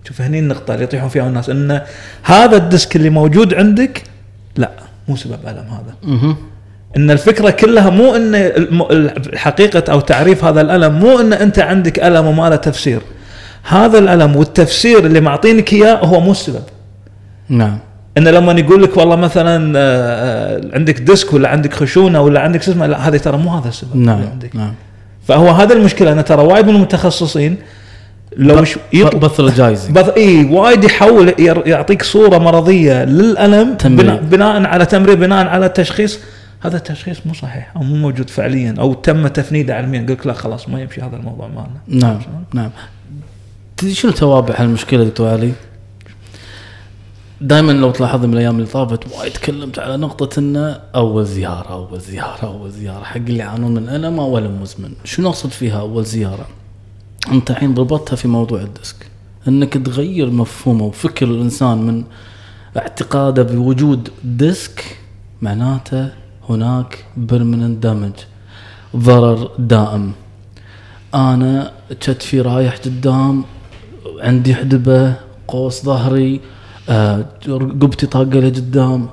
شوف 0.07 0.21
هني 0.21 0.39
النقطة 0.39 0.73
اللي 0.73 0.83
يطيحون 0.83 1.09
فيها 1.09 1.27
الناس 1.27 1.49
إن 1.49 1.81
هذا 2.23 2.57
الديسك 2.57 2.95
اللي 2.95 3.09
موجود 3.09 3.53
عندك 3.53 4.03
لا 4.57 4.71
مو 5.07 5.15
سبب 5.15 5.39
ألم 5.47 5.65
هذا. 5.69 6.35
إن 6.97 7.11
الفكرة 7.11 7.49
كلها 7.49 7.89
مو 7.89 8.15
إن 8.15 8.51
حقيقة 9.35 9.91
أو 9.91 9.99
تعريف 9.99 10.45
هذا 10.45 10.61
الألم 10.61 10.99
مو 10.99 11.19
إن 11.19 11.33
أنت 11.33 11.59
عندك 11.59 11.99
ألم 11.99 12.27
وما 12.27 12.49
له 12.49 12.55
تفسير. 12.55 13.01
هذا 13.63 13.99
الألم 13.99 14.35
والتفسير 14.35 15.05
اللي 15.05 15.21
معطينك 15.21 15.73
إياه 15.73 15.95
هو 15.95 16.19
مو 16.19 16.31
السبب. 16.31 16.63
نعم. 17.49 17.77
إن 18.17 18.27
لما 18.27 18.51
يقول 18.51 18.83
لك 18.83 18.97
والله 18.97 19.15
مثلا 19.15 19.73
آه، 19.79 19.81
آه، 20.57 20.61
عندك 20.73 20.99
ديسك 20.99 21.33
ولا 21.33 21.49
عندك 21.49 21.73
خشونة 21.73 22.21
ولا 22.21 22.39
عندك 22.39 22.61
شو 22.61 22.71
اسمه 22.71 22.87
لا 22.87 23.07
هذه 23.07 23.17
ترى 23.17 23.37
مو 23.37 23.49
هذا 23.49 23.69
السبب 23.69 23.93
اللي 23.93 24.05
نعم 24.05 24.21
عندك. 24.31 24.55
نعم. 24.55 24.73
فهو 25.27 25.49
هذا 25.49 25.73
المشكلة 25.73 26.11
إن 26.11 26.25
ترى 26.25 26.43
وايد 26.43 26.67
من 26.67 26.75
المتخصصين 26.75 27.57
لو 28.37 28.61
مش 28.61 28.75
يطلب 28.93 29.19
pathologizing 29.19 29.95
path 29.95 30.09
إي 30.17 30.45
وايد 30.45 30.83
يحول 30.83 31.33
يعطيك 31.65 32.03
صورة 32.03 32.37
مرضية 32.37 33.03
للألم 33.05 33.73
تمريض. 33.73 34.01
بناء, 34.01 34.21
بناء 34.21 34.65
على 34.65 34.85
تمريض 34.85 35.19
بناء 35.19 35.47
على 35.47 35.69
تشخيص 35.69 36.19
هذا 36.61 36.77
التشخيص 36.77 37.17
مو 37.25 37.33
صحيح 37.33 37.71
أو 37.75 37.83
مو 37.83 37.95
موجود 37.95 38.29
فعليا 38.29 38.75
أو 38.79 38.93
تم 38.93 39.27
تفنيده 39.27 39.75
علميا. 39.75 40.01
لك 40.01 40.27
لا 40.27 40.33
خلاص 40.33 40.69
ما 40.69 40.81
يمشي 40.81 41.01
هذا 41.01 41.15
الموضوع 41.15 41.47
مالنا 41.47 41.81
نعم 41.87 42.19
نعم. 42.53 42.69
تدري 43.77 43.93
شنو 43.93 44.11
توابع 44.11 44.55
هالمشكلة 44.57 45.03
دكتور 45.03 45.27
علي؟ 45.27 45.51
دائما 47.41 47.71
لو 47.71 47.91
تلاحظ 47.91 48.25
من 48.25 48.33
الأيام 48.33 48.55
اللي 48.55 48.67
طافت 48.67 49.17
وايد 49.17 49.33
تكلمت 49.33 49.79
على 49.79 49.97
نقطة 49.97 50.39
انه 50.39 50.79
أول 50.95 51.25
زيارة 51.25 51.73
أول 51.73 51.99
زيارة 51.99 52.45
أول 52.45 52.71
زيارة. 52.71 53.03
حق 53.03 53.15
اللي 53.15 53.37
يعانون 53.37 53.73
من 53.73 53.89
ألم 53.89 54.19
أو 54.19 54.37
ألم 54.37 54.61
مزمن، 54.61 54.93
شنو 55.03 55.29
أقصد 55.29 55.49
فيها 55.49 55.79
أول 55.79 56.05
زيارة؟ 56.05 56.47
أنت 57.31 57.51
الحين 57.51 57.77
ربطتها 57.77 58.15
في 58.15 58.27
موضوع 58.27 58.61
الديسك. 58.61 59.07
إنك 59.47 59.73
تغير 59.73 60.29
مفهومه 60.29 60.85
وفكر 60.85 61.25
الإنسان 61.25 61.77
من 61.77 62.03
اعتقاده 62.77 63.43
بوجود 63.43 64.09
ديسك 64.23 64.97
معناته 65.41 66.20
هناك 66.49 67.05
permanent 67.17 67.83
damage 67.83 68.13
ضرر 68.95 69.51
دائم. 69.59 70.11
أنا 71.13 71.71
كتفي 71.89 72.41
رايح 72.41 72.77
قدام 72.77 73.43
عندي 74.19 74.55
حدبة 74.55 75.13
قوس 75.47 75.85
ظهري 75.85 76.41
آه، 76.89 77.25
رقبتي 77.47 78.07
طاقة 78.07 78.39
لقدام 78.39 79.09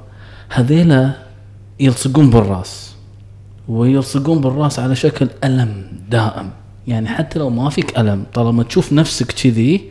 هذيلا 0.49 1.12
يلصقون 1.80 2.30
بالرأس 2.30 2.94
ويلصقون 3.68 4.40
بالرأس 4.40 4.78
على 4.78 4.94
شكل 4.94 5.28
ألم 5.44 5.87
دائم. 6.11 6.50
يعني 6.87 7.08
حتى 7.08 7.38
لو 7.38 7.50
ما 7.50 7.70
فيك 7.70 7.99
ألم 7.99 8.25
طالما 8.35 8.62
تشوف 8.62 8.92
نفسك 8.92 9.32
كذي 9.32 9.90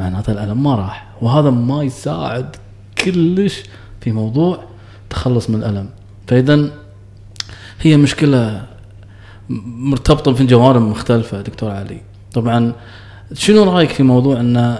معناته 0.00 0.32
الألم 0.32 0.62
ما 0.62 0.74
راح. 0.74 1.06
وهذا 1.22 1.50
ما 1.50 1.82
يساعد 1.82 2.56
كلش 2.98 3.62
في 4.00 4.12
موضوع 4.12 4.64
تخلص 5.10 5.50
من 5.50 5.56
الألم. 5.56 5.88
فاذا 6.26 6.70
هي 7.80 7.96
مشكلة 7.96 8.64
مرتبطة 9.78 10.32
في 10.32 10.46
جوانب 10.46 10.82
مختلفة 10.82 11.40
دكتور 11.40 11.70
علي. 11.70 12.00
طبعا 12.32 12.72
شنو 13.32 13.64
رأيك 13.64 13.90
في 13.90 14.02
موضوع 14.02 14.40
ان 14.40 14.76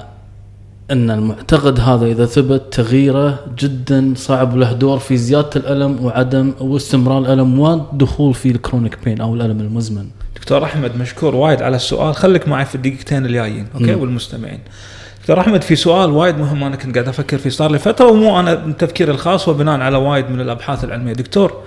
إن 0.91 1.11
المعتقد 1.11 1.81
هذا 1.81 2.07
إذا 2.07 2.27
ثبت 2.27 2.63
تغييره 2.71 3.39
جدا 3.59 4.15
صعب 4.17 4.57
له 4.57 4.73
دور 4.73 4.99
في 4.99 5.17
زيادة 5.17 5.51
الألم 5.57 6.05
وعدم 6.05 6.53
واستمرار 6.61 7.19
الألم 7.19 7.59
والدخول 7.59 8.35
في 8.35 8.51
الكرونيك 8.51 8.99
بين 9.05 9.21
أو 9.21 9.35
الألم 9.35 9.61
المزمن؟ 9.61 10.07
دكتور 10.37 10.65
أحمد 10.65 10.97
مشكور 10.97 11.35
وايد 11.35 11.63
على 11.63 11.77
السؤال. 11.77 12.15
خليك 12.15 12.49
معي 12.49 12.65
في 12.65 12.75
الدقيقتين 12.75 13.27
الجايين 13.27 13.67
okay؟ 13.75 13.95
مم. 13.95 14.01
والمستمعين. 14.01 14.61
دكتور 15.25 15.41
أحمد 15.41 15.63
في 15.63 15.77
سؤال 15.77 16.11
وايد 16.11 16.39
مهم 16.39 16.65
أنا 16.65 16.77
كنت 16.77 16.95
قاعد 16.95 17.09
أفكر 17.09 17.39
فيه 17.39 17.51
صار 17.51 17.71
لي 17.71 17.79
فترة 17.79 18.07
ومو 18.07 18.41
أنا 18.41 18.55
تفكيري 18.55 19.11
الخاص 19.13 19.49
وبناء 19.49 19.81
على 19.81 19.97
وايد 19.97 20.31
من 20.31 20.41
الأبحاث 20.41 20.85
العلمية. 20.85 21.13
دكتور 21.13 21.63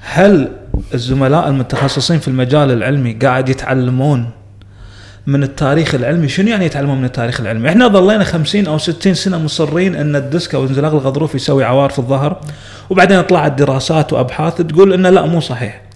هل 0.00 0.52
الزملاء 0.94 1.48
المتخصصين 1.48 2.18
في 2.18 2.28
المجال 2.28 2.70
العلمي 2.70 3.12
قاعد 3.12 3.48
يتعلمون 3.48 4.30
من 5.26 5.42
التاريخ 5.42 5.94
العلمي؟ 5.94 6.28
شنو 6.28 6.48
يعني 6.48 6.64
يتعلمون 6.64 6.98
من 6.98 7.04
التاريخ 7.04 7.40
العلمي؟ 7.40 7.68
إحنا 7.68 7.88
ظلينا 7.88 8.24
50 8.24 8.66
أو 8.66 8.78
60 8.78 9.14
سنة 9.14 9.38
مصرين 9.38 9.94
إن 9.94 10.16
الديسك 10.16 10.54
أو 10.54 10.62
انزلاق 10.62 10.92
الغضروف 10.92 11.34
يسوي 11.34 11.64
عوار 11.64 11.90
في 11.90 11.98
الظهر 11.98 12.40
وبعدين 12.90 13.22
طلعت 13.22 13.52
دراسات 13.52 14.12
وأبحاث 14.12 14.56
تقول 14.56 14.92
انه 14.92 15.10
لا 15.10 15.26
مو 15.26 15.40
صحيح. 15.40 15.87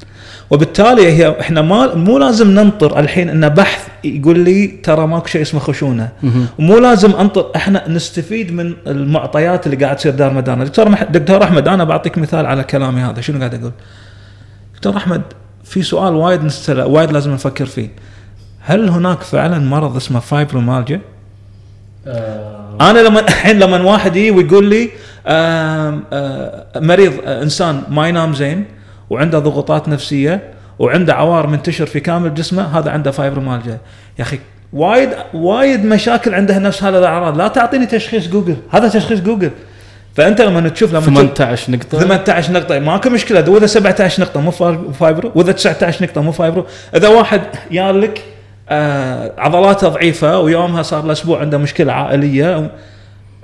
وبالتالي 0.53 1.13
هي 1.13 1.41
إحنا 1.41 1.63
ما 1.63 1.95
مو 1.95 2.19
لازم 2.19 2.51
ننطر 2.51 3.01
الحين 3.01 3.29
ان 3.29 3.49
بحث 3.49 3.89
يقول 4.05 4.39
لي 4.39 4.67
ترى 4.67 5.07
ماكو 5.07 5.27
شيء 5.27 5.43
اسمه 5.43 5.61
خشونة. 5.61 6.09
ومو 6.59 6.79
لازم 6.79 7.13
أنطر 7.13 7.51
إحنا 7.57 7.89
نستفيد 7.89 8.53
من 8.53 8.75
المعطيات 8.87 9.67
اللي 9.67 9.85
قاعد 9.85 9.97
تصير 9.97 10.13
دار 10.13 10.33
مدارنا 10.33 10.65
دكتور. 10.65 10.95
دكتور 10.95 11.43
أحمد 11.43 11.69
أنا 11.69 11.85
بعطيك 11.85 12.19
مثال 12.19 12.47
على 12.47 12.65
كلامي 12.65 13.01
هذا 13.01 13.21
شنو 13.21 13.39
قاعد 13.39 13.55
أقول؟ 13.55 13.73
دكتور 14.75 14.97
أحمد 14.97 15.23
في 15.65 15.83
سؤال 15.83 16.15
وايد 16.15 16.45
نستل... 16.45 16.81
وايد 16.81 17.13
لازم 17.13 17.33
نفكر 17.33 17.67
فيه. 17.67 17.91
هل 18.61 18.89
هناك 18.89 19.23
فعلا 19.23 19.59
مرض 19.59 19.97
اسمه 19.97 20.21
فايبرومالجيا 20.21 21.01
أنا 22.81 22.99
لما 22.99 23.21
الحين 23.29 23.59
لما 23.59 23.83
واحد 23.83 24.17
يجي 24.17 24.31
ويقول 24.31 24.65
لي 24.65 24.91
I 25.27 25.53
am 25.53 26.05
مريض 26.77 27.13
آه، 27.25 27.43
إنسان 27.43 27.83
ما 27.89 28.09
ينام 28.09 28.35
زين 28.35 28.65
وعنده 29.13 29.39
ضغوطات 29.39 29.89
نفسية 29.89 30.41
وعنده 30.79 31.15
عوار 31.15 31.47
منتشر 31.47 31.87
في 31.87 32.01
كامل 32.01 32.35
جسمه 32.35 32.79
هذا 32.79 32.91
عنده 32.91 33.11
فايبرومالجيا 33.11 33.79
يا 34.19 34.23
أخي 34.25 34.39
وايد 34.73 35.11
وايد 35.35 35.85
مشاكل 35.85 36.35
عنده 36.35 36.59
نفس 36.59 36.83
هذا 36.83 36.99
الأعراض. 36.99 37.39
لا 37.39 37.49
تعطيني 37.49 37.87
تشخيص 37.87 38.29
جوجل. 38.29 38.57
هذا 38.71 38.89
تشخيص 38.89 39.21
جوجل. 39.21 39.51
فأنت 40.15 40.41
لما 40.41 40.69
تشوف 40.69 40.91
لما 40.91 41.01
تشوف 41.01 41.15
18 41.15 41.73
نقطة. 41.73 41.99
18 41.99 42.53
نقطة. 42.53 42.79
ماكو 42.79 43.11
مشكلة. 43.11 43.51
وإذا 43.51 43.67
17 43.67 44.23
نقطة 44.23 44.41
مو 44.41 44.51
fi- 44.51 44.93
fibro. 45.01 45.33
وإذا 45.35 45.53
19 45.53 46.05
نقطة 46.05 46.21
مو 46.23 46.33
fibro. 46.33 46.67
إذا 46.97 47.09
واحد 47.09 47.41
يالك 47.71 48.23
آه 48.69 49.33
عضلاته 49.39 49.89
ضعيفة 49.89 50.39
ويومها 50.39 50.83
صار 50.83 51.05
له 51.05 51.13
أسبوع 51.13 51.41
عنده 51.41 51.59
مشكلة 51.59 51.93
عائلية 51.93 52.71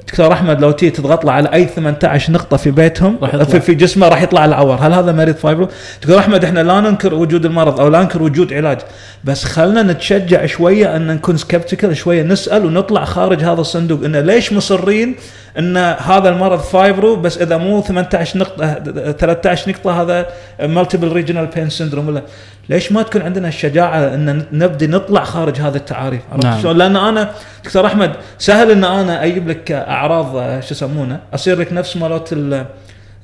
دكتور 0.09 0.33
أحمد 0.33 0.61
لو 0.61 0.71
تيجي 0.71 0.91
تضغط 0.91 1.25
له 1.25 1.33
على 1.33 1.53
أي 1.53 1.67
18 1.67 2.33
نقطة 2.33 2.57
في 2.57 2.71
بيتهم 2.71 3.19
راح 3.23 3.35
يطلع. 3.35 3.45
في, 3.45 3.61
في 3.61 3.75
جسمه 3.75 4.09
راح 4.09 4.23
يطلع 4.23 4.45
العور 4.45 4.75
هل 4.81 4.93
هذا 4.93 5.13
مريض 5.13 5.35
fibro؟ 5.35 5.69
دكتور 6.03 6.19
أحمد 6.19 6.45
إحنا 6.45 6.61
لا 6.61 6.81
ننكر 6.81 7.15
وجود 7.15 7.45
المرض 7.45 7.81
أو 7.81 7.89
لا 7.89 8.01
ننكر 8.01 8.23
وجود 8.23 8.53
علاج 8.53 8.79
بس 9.25 9.45
خلنا 9.45 9.83
نتشجع 9.83 10.47
شوية 10.47 10.97
أن 10.97 11.07
نكون 11.07 11.37
skeptical 11.37 11.97
شوية 11.97 12.23
نسأل 12.23 12.67
ونطلع 12.67 13.05
خارج 13.05 13.43
هذا 13.45 13.61
الصندوق 13.61 14.05
انه 14.05 14.21
ليش 14.21 14.53
مصرين 14.53 15.15
إن 15.59 15.77
هذا 15.77 16.29
المرض 16.29 16.59
fibro 16.61 17.17
بس 17.17 17.39
إذا 17.39 17.57
مو 17.57 17.83
18 17.83 18.39
نقطة 18.39 18.75
13 19.13 19.71
نقطة 19.71 20.03
هذا 20.03 20.27
multiple 20.61 21.13
regional 21.13 21.47
pain 21.47 21.69
syndrome 21.71 22.09
ولا 22.09 22.23
ليش 22.69 22.93
ما 22.93 23.03
تكون 23.03 23.23
عندنا 23.23 23.49
الشجاعة 23.49 23.99
إن 24.15 24.43
نبدي 24.53 24.87
نطلع 24.87 25.25
خارج 25.25 25.57
هذه 25.61 25.77
التعاريف 25.77 26.21
عرفت 26.33 26.45
نعم. 26.47 26.61
شلون؟ 26.63 26.79
لأن 26.79 26.97
أنا 26.97 27.31
دكتور 27.65 27.87
أحمد 27.87 28.13
سهل 28.39 28.71
إن 28.71 28.85
أنا 28.85 29.25
أجيب 29.25 29.49
لك 29.49 29.73
أعراض 29.73 30.33
شو 30.61 30.69
يسمونه 30.75 31.21
أصير 31.35 31.59
لك 31.59 31.73
نفس 31.73 31.97
مالت 31.97 32.33
ال- 32.33 32.67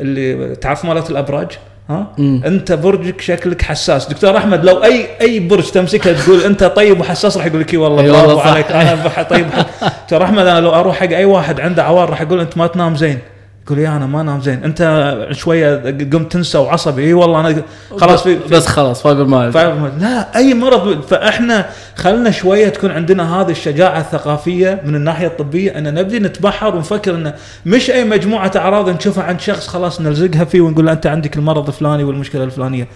اللي 0.00 0.56
تعرف 0.56 0.84
مالت 0.84 1.10
الأبراج 1.10 1.48
ها؟ 1.90 2.06
مم. 2.18 2.42
انت 2.46 2.72
برجك 2.72 3.20
شكلك 3.20 3.62
حساس. 3.62 4.06
دكتور 4.08 4.36
أحمد 4.36 4.64
لو 4.64 4.84
اي 4.84 5.06
أي 5.20 5.40
برج 5.40 5.70
تمسكه 5.70 6.12
تقول 6.24 6.40
أنت 6.44 6.64
طيب 6.64 7.00
وحساس 7.00 7.36
راح 7.36 7.46
يقول 7.46 7.60
لك 7.60 7.72
إي 7.72 7.78
والله 7.78 8.02
برافو. 8.02 8.40
عليك. 8.40 8.70
أنا 8.72 9.22
طيب 9.22 9.46
دكتور 10.04 10.24
أحمد 10.24 10.46
أنا 10.46 10.60
لو 10.60 10.74
أروح 10.74 10.96
حق 10.96 11.06
أي 11.08 11.24
واحد 11.24 11.60
عنده 11.60 11.82
عوار 11.84 12.10
راح 12.10 12.22
أقول 12.22 12.40
أنت 12.40 12.56
ما 12.58 12.66
تنام 12.66 12.96
زين. 12.96 13.18
يقول 13.66 13.78
يا 13.78 13.96
أنا 13.96 14.06
ما 14.06 14.20
أنام 14.20 14.40
زين. 14.40 14.64
أنت 14.64 15.16
شوية 15.30 15.76
قمت 16.12 16.32
تنسى 16.32 16.58
وعصبي. 16.58 17.04
إي 17.04 17.12
والله 17.12 17.40
أنا 17.40 17.62
خلاص 18.00 18.22
في 18.22 18.38
بس 18.50 18.66
خلاص 18.66 19.02
fibro 19.02 19.50
fibro 19.50 19.90
لا 20.00 20.36
أي 20.36 20.54
مرض. 20.54 21.00
فإحنا 21.00 21.66
خلنا 21.96 22.30
شوية 22.30 22.68
تكون 22.68 22.90
عندنا 22.90 23.40
هذه 23.40 23.50
الشجاعة 23.50 24.00
الثقافية 24.00 24.82
من 24.84 24.94
الناحية 24.94 25.26
الطبية 25.26 25.78
إن 25.78 25.94
نبدي 25.94 26.18
نتبحر 26.18 26.76
ونفكر 26.76 27.14
انه 27.14 27.34
مش 27.66 27.90
أي 27.90 28.04
مجموعة 28.04 28.52
أعراض 28.56 28.88
نشوفها 28.88 29.24
عند 29.24 29.40
شخص 29.40 29.68
خلاص 29.68 30.00
نلزقها 30.00 30.44
فيه 30.44 30.60
ونقول 30.60 30.86
له 30.86 30.92
أنت 30.92 31.06
عندك 31.06 31.36
المرض 31.36 31.66
الفلاني 31.66 32.04
والمشكلة 32.04 32.44
الفلانية. 32.44 32.88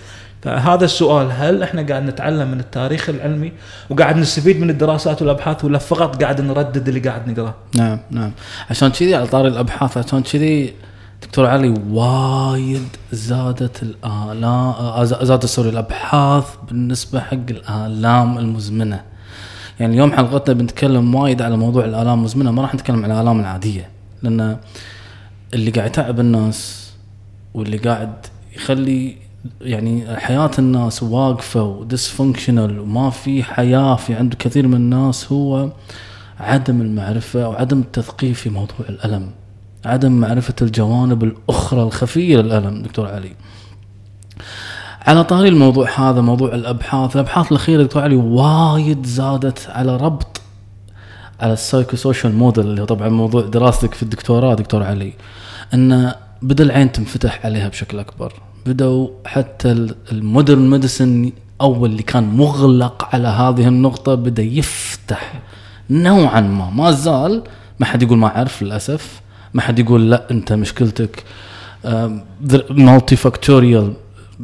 فهذا 0.42 0.85
السؤال 0.85 1.33
هل 1.33 1.62
إحنا 1.62 1.83
قاعد 1.83 2.02
نتعلم 2.02 2.50
من 2.50 2.61
التاريخ 2.61 3.09
العلمي 3.09 3.52
وقاعد 3.90 4.16
نستفيد 4.16 4.61
من 4.61 4.71
الدراسات 4.71 5.23
والأبحاث 5.23 5.64
ولا 5.64 5.78
فقط 5.78 6.23
قاعد 6.23 6.40
نردد 6.40 6.88
اللي 6.88 7.00
قاعد 7.00 7.28
نقرأه؟ 7.28 7.54
نعم 7.75 7.99
نعم 8.11 8.33
عشان 8.71 8.88
كذي 8.88 9.14
على 9.14 9.26
طاري 9.26 9.49
الأبحاث 9.49 9.99
عشان 9.99 10.23
كذي 10.23 10.75
دكتور 11.23 11.47
علي 11.47 11.75
وايد 11.90 12.88
زادت 13.12 13.83
الآلام 13.83 15.04
زادت 15.04 15.47
sorry 15.47 15.68
الأبحاث 15.68 16.45
بالنسبة 16.68 17.21
حق 17.21 17.50
الآلام 17.50 18.38
المزمنة 18.38 19.00
يعني 19.80 19.95
اليوم 19.95 20.12
حلقتنا 20.12 20.54
بنتكلم 20.54 21.14
وايد 21.14 21.42
على 21.42 21.57
موضوع 21.57 21.85
الآلام 21.85 22.18
المزمنة 22.18 22.50
ما 22.50 22.62
راح 22.62 22.75
نتكلم 22.75 23.04
عن 23.04 23.11
الآلام 23.11 23.40
العادية 23.40 23.90
لأن 24.23 24.57
اللي 25.54 25.71
قاعد 25.71 25.90
يتعب 25.90 26.21
الناس 26.21 26.90
واللي 27.54 27.76
قاعد 27.76 28.12
يخلي 28.57 29.16
يعني 29.61 30.16
حياة 30.16 30.50
الناس 30.59 31.02
واقفة 31.02 31.62
و 31.62 31.71
dysfunctional 31.71 32.78
وما 32.80 33.11
في 33.11 33.42
حياة 33.42 33.97
في 33.97 34.14
عند 34.14 34.35
كثير 34.35 34.68
من 34.68 34.75
الناس 34.75 35.33
هو 35.33 35.71
عدم 36.40 36.80
المعرفة 36.80 37.49
وعدم 37.49 37.80
التثقيف 37.80 38.40
في 38.40 38.50
موضوع 38.50 38.88
الألم 38.88 39.30
عدم 39.85 40.12
معرفة 40.12 40.54
الجوانب 40.62 41.25
الأخرى 41.25 41.83
الخفية 41.83 42.37
للألم 42.37 42.83
دكتور 42.83 43.07
علي. 43.07 43.33
على 45.07 45.25
طاري 45.25 45.49
الموضوع 45.49 45.90
هذا 45.99 46.21
موضوع 46.21 46.54
الأبحاث 46.54 47.16
الأبحاث 47.16 47.52
الأخيرة 47.52 47.83
دكتور 47.83 48.02
علي 48.02 48.16
وايد 48.16 49.07
زادت 49.07 49.66
على 49.71 49.97
ربط 49.97 50.40
على 51.40 51.52
ال 51.52 51.97
psychosocial 51.97 52.35
model 52.35 52.64
اللي 52.66 52.80
هو 52.80 52.87
طبعا 52.87 53.09
موضوع 53.09 53.42
دراستك 53.42 53.95
في 53.95 54.02
الدكتوراه 54.02 54.54
دكتور 54.54 54.83
علي 54.83 55.12
أن 55.75 56.12
بدا 56.42 56.64
العين 56.64 56.92
تنفتح 56.92 57.47
عليها 57.47 57.68
بشكل 57.68 57.99
أكبر. 57.99 58.33
بدأوا 58.68 59.08
حتى 59.26 59.87
ال 60.12 60.21
modern 60.21 60.70
medicine 60.70 61.32
أول 61.60 61.90
اللي 61.90 62.02
كان 62.02 62.25
مغلق 62.25 63.08
على 63.14 63.28
هذه 63.28 63.68
النقطة 63.68 64.14
بدأ 64.14 64.42
يفتح 64.42 65.40
نوعا 65.90 66.40
ما. 66.40 66.70
ما 66.70 66.90
زال 66.90 67.42
ما 67.80 67.87
حد 67.87 68.02
يقول 68.02 68.18
ما 68.18 68.26
أعرف 68.37 68.62
للأسف. 68.62 69.20
ما 69.54 69.62
حد 69.62 69.78
يقول 69.78 70.10
لا 70.10 70.30
أنت 70.30 70.52
مشكلتك 70.52 71.25
multifactorial 72.70 73.92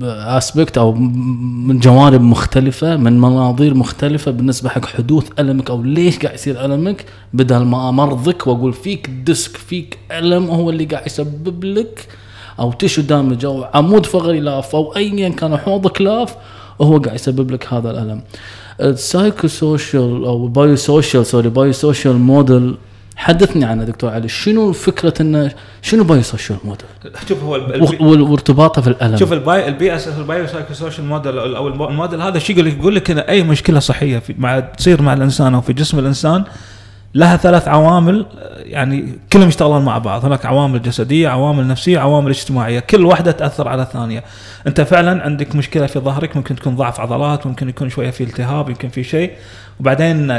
aspect 0.02 0.78
أو 0.78 0.92
من 0.92 1.78
جوانب 1.78 2.20
مختلفة 2.20 2.96
من 2.96 3.20
مناظير 3.20 3.74
مختلفة 3.74 4.30
بالنسبة 4.30 4.68
حق 4.68 4.86
حدوث 4.86 5.28
ألمك 5.38 5.70
أو 5.70 5.82
ليش 5.82 6.18
قاعد 6.18 6.34
يصير 6.34 6.64
ألمك. 6.64 7.04
بدل 7.32 7.64
ما 7.64 7.88
أمرضك 7.88 8.46
وأقول 8.46 8.72
فيك 8.72 9.10
disc 9.10 9.56
فيك 9.56 9.98
ألم 10.12 10.46
هو 10.46 10.70
اللي 10.70 10.84
قاعد 10.84 11.06
يسبب 11.06 11.64
لك 11.64 12.08
أو 12.60 12.72
tissue 12.72 13.02
damage 13.02 13.44
أو 13.44 13.64
عمود 13.74 14.06
فقري 14.06 14.40
لاف 14.40 14.76
أو 14.76 14.96
ايا 14.96 15.28
كان 15.28 15.56
حوضك 15.56 16.00
لاف 16.00 16.34
وهو 16.78 16.98
قاعد 16.98 17.14
يسبب 17.14 17.50
لك 17.50 17.72
هذا 17.72 17.90
الألم 17.90 18.22
ال 18.80 19.48
psychosocial 19.48 20.24
أو 20.24 20.46
biosocial 20.46 21.26
sorry 21.26 21.48
biosocial 21.48 22.16
model 22.16 22.74
حدثني 23.16 23.64
عنه 23.64 23.84
دكتور 23.84 24.10
علي 24.10 24.28
شنو 24.28 24.72
فكرة 24.72 25.14
إنه 25.20 25.52
شنو 25.82 26.04
biosocial 26.04 26.58
model؟ 26.64 26.86
شوف 27.28 27.42
هو 27.42 27.52
وارتباطه 28.30 28.82
في 28.82 28.88
الألم 28.88 29.16
شوف 29.16 29.32
ال 29.32 29.68
bi- 29.68 29.96
ال 29.96 30.08
BPS 30.08 30.46
ال 30.46 30.74
biopsychosocial 30.74 31.06
model 31.06 31.38
أو 31.38 31.68
الموديل 31.68 32.22
هذا 32.22 32.38
شو 32.38 32.52
يقول 32.52 32.66
لك؟ 32.66 32.78
يقول 32.78 32.94
لك 32.94 33.10
أي 33.10 33.42
مشكلة 33.42 33.78
صحية 33.78 34.18
في 34.18 34.34
مع 34.38 34.60
تصير 34.60 35.02
مع 35.02 35.12
الإنسان 35.12 35.54
أو 35.54 35.60
في 35.60 35.72
جسم 35.72 35.98
الإنسان 35.98 36.44
لها 37.14 37.36
ثلاث 37.36 37.68
عوامل 37.68 38.26
يعني 38.56 39.18
كلهم 39.32 39.48
يشتغلون 39.48 39.84
مع 39.84 39.98
بعض. 39.98 40.24
هناك 40.24 40.46
عوامل 40.46 40.82
جسدية 40.82 41.28
عوامل 41.28 41.68
نفسية 41.68 41.98
عوامل 41.98 42.30
اجتماعية. 42.30 42.80
كل 42.80 43.04
واحدة 43.04 43.32
تأثر 43.32 43.68
على 43.68 43.82
الثانية. 43.82 44.24
أنت 44.66 44.80
فعلا 44.80 45.22
عندك 45.22 45.56
مشكلة 45.56 45.86
في 45.86 45.98
ظهرك 45.98 46.36
ممكن 46.36 46.56
تكون 46.56 46.76
ضعف 46.76 47.00
عضلات 47.00 47.46
ممكن 47.46 47.68
يكون 47.68 47.88
شوية 47.88 48.10
في 48.10 48.24
التهاب 48.24 48.68
يمكن 48.68 48.88
في 48.88 49.04
شيء. 49.04 49.30
وبعدين 49.80 50.32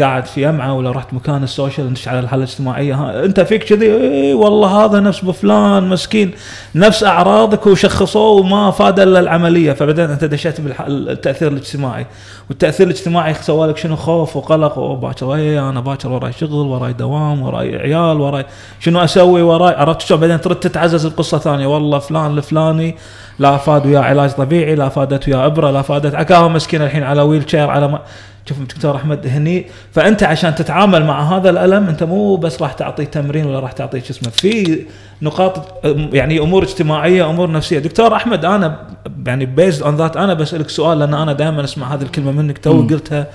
قاعد 0.00 0.26
في 0.26 0.40
جمعه 0.40 0.74
ولا 0.74 0.90
رحت 0.90 1.14
مكان 1.14 1.42
ال 1.42 1.48
social 1.48 1.86
انت 1.86 2.08
على 2.08 2.18
الحاله 2.18 2.44
الاجتماعية. 2.44 2.94
ها 2.94 3.24
انت 3.24 3.40
فيك 3.40 3.64
كذي؟ 3.64 3.86
اي 3.86 4.34
والله 4.34 4.84
هذا 4.84 5.00
نفس 5.00 5.24
بفلان 5.24 5.88
مسكين. 5.88 6.30
نفس 6.74 7.04
أعراضك 7.04 7.66
وشخصوه 7.66 8.40
وما 8.40 8.70
فاد 8.70 9.00
إلا 9.00 9.20
العملية. 9.20 9.72
فبعدين 9.72 10.10
أنت 10.10 10.24
دشيت 10.24 10.60
بالتاثير 10.60 11.48
الاجتماعي. 11.48 12.06
والتأثير 12.48 12.86
الاجتماعي 12.86 13.34
سوى 13.34 13.68
لك 13.68 13.76
شنو؟ 13.76 13.96
خوف 13.96 14.36
وقلق 14.36 14.78
وباكر 14.78 15.34
اي 15.34 15.58
أنا؟ 15.58 15.80
باكر 15.80 16.12
وراي 16.12 16.32
شغل 16.32 16.66
وراي 16.66 16.92
دوام 16.92 17.42
وراي 17.42 17.76
عيال 17.76 18.20
وراي 18.20 18.46
شنو 18.80 19.04
أسوي؟ 19.04 19.42
وراي 19.42 19.74
عرفت 19.74 20.00
شلون؟ 20.00 20.20
بعدين 20.20 20.40
ترد 20.40 20.56
تتعزز 20.56 21.06
القصة 21.06 21.38
ثانية. 21.38 21.66
والله 21.66 21.98
فلان 21.98 22.38
الفلاني 22.38 22.96
لا 23.38 23.56
فاد 23.56 23.86
وياه 23.86 24.00
علاج 24.00 24.30
طبيعي 24.30 24.74
لا 24.74 24.88
فادت 24.88 25.28
وياه 25.28 25.46
إبرة 25.46 25.70
لا 25.70 25.82
فادت. 25.82 26.14
عكاها 26.14 26.48
مسكين 26.48 26.82
الحين 26.82 27.02
على 27.02 27.22
wheelchair 27.22 27.70
على 27.70 27.88
ما 27.88 28.00
شوف 28.48 28.60
دكتور 28.60 28.96
أحمد 28.96 29.26
هني 29.26 29.66
فأنت 29.92 30.22
عشان 30.22 30.54
تتعامل 30.54 31.04
مع 31.04 31.36
هذا 31.36 31.50
الألم 31.50 31.88
أنت 31.88 32.02
مو 32.02 32.36
بس 32.36 32.62
راح 32.62 32.72
تعطيه 32.72 33.04
تمرين 33.04 33.46
ولا 33.46 33.60
راح 33.60 33.72
تعطيه 33.72 34.00
شو 34.00 34.10
اسمه 34.10 34.30
في 34.30 34.82
نقاط 35.22 35.84
يعني 36.14 36.38
أمور 36.38 36.62
اجتماعية 36.62 37.30
أمور 37.30 37.50
نفسية. 37.50 37.78
دكتور 37.78 38.16
أحمد 38.16 38.44
أنا 38.44 38.80
يعني 39.26 39.46
based 39.46 39.82
on 39.82 39.96
that 39.96 40.16
أنا 40.16 40.34
بسألك 40.34 40.68
سؤال 40.68 40.98
لأن 40.98 41.14
أنا 41.14 41.32
دائما 41.32 41.64
أسمع 41.64 41.94
هذه 41.94 42.02
الكلمة 42.02 42.32
منك 42.32 42.58
تو 42.58 42.86
قلتها 42.86 43.26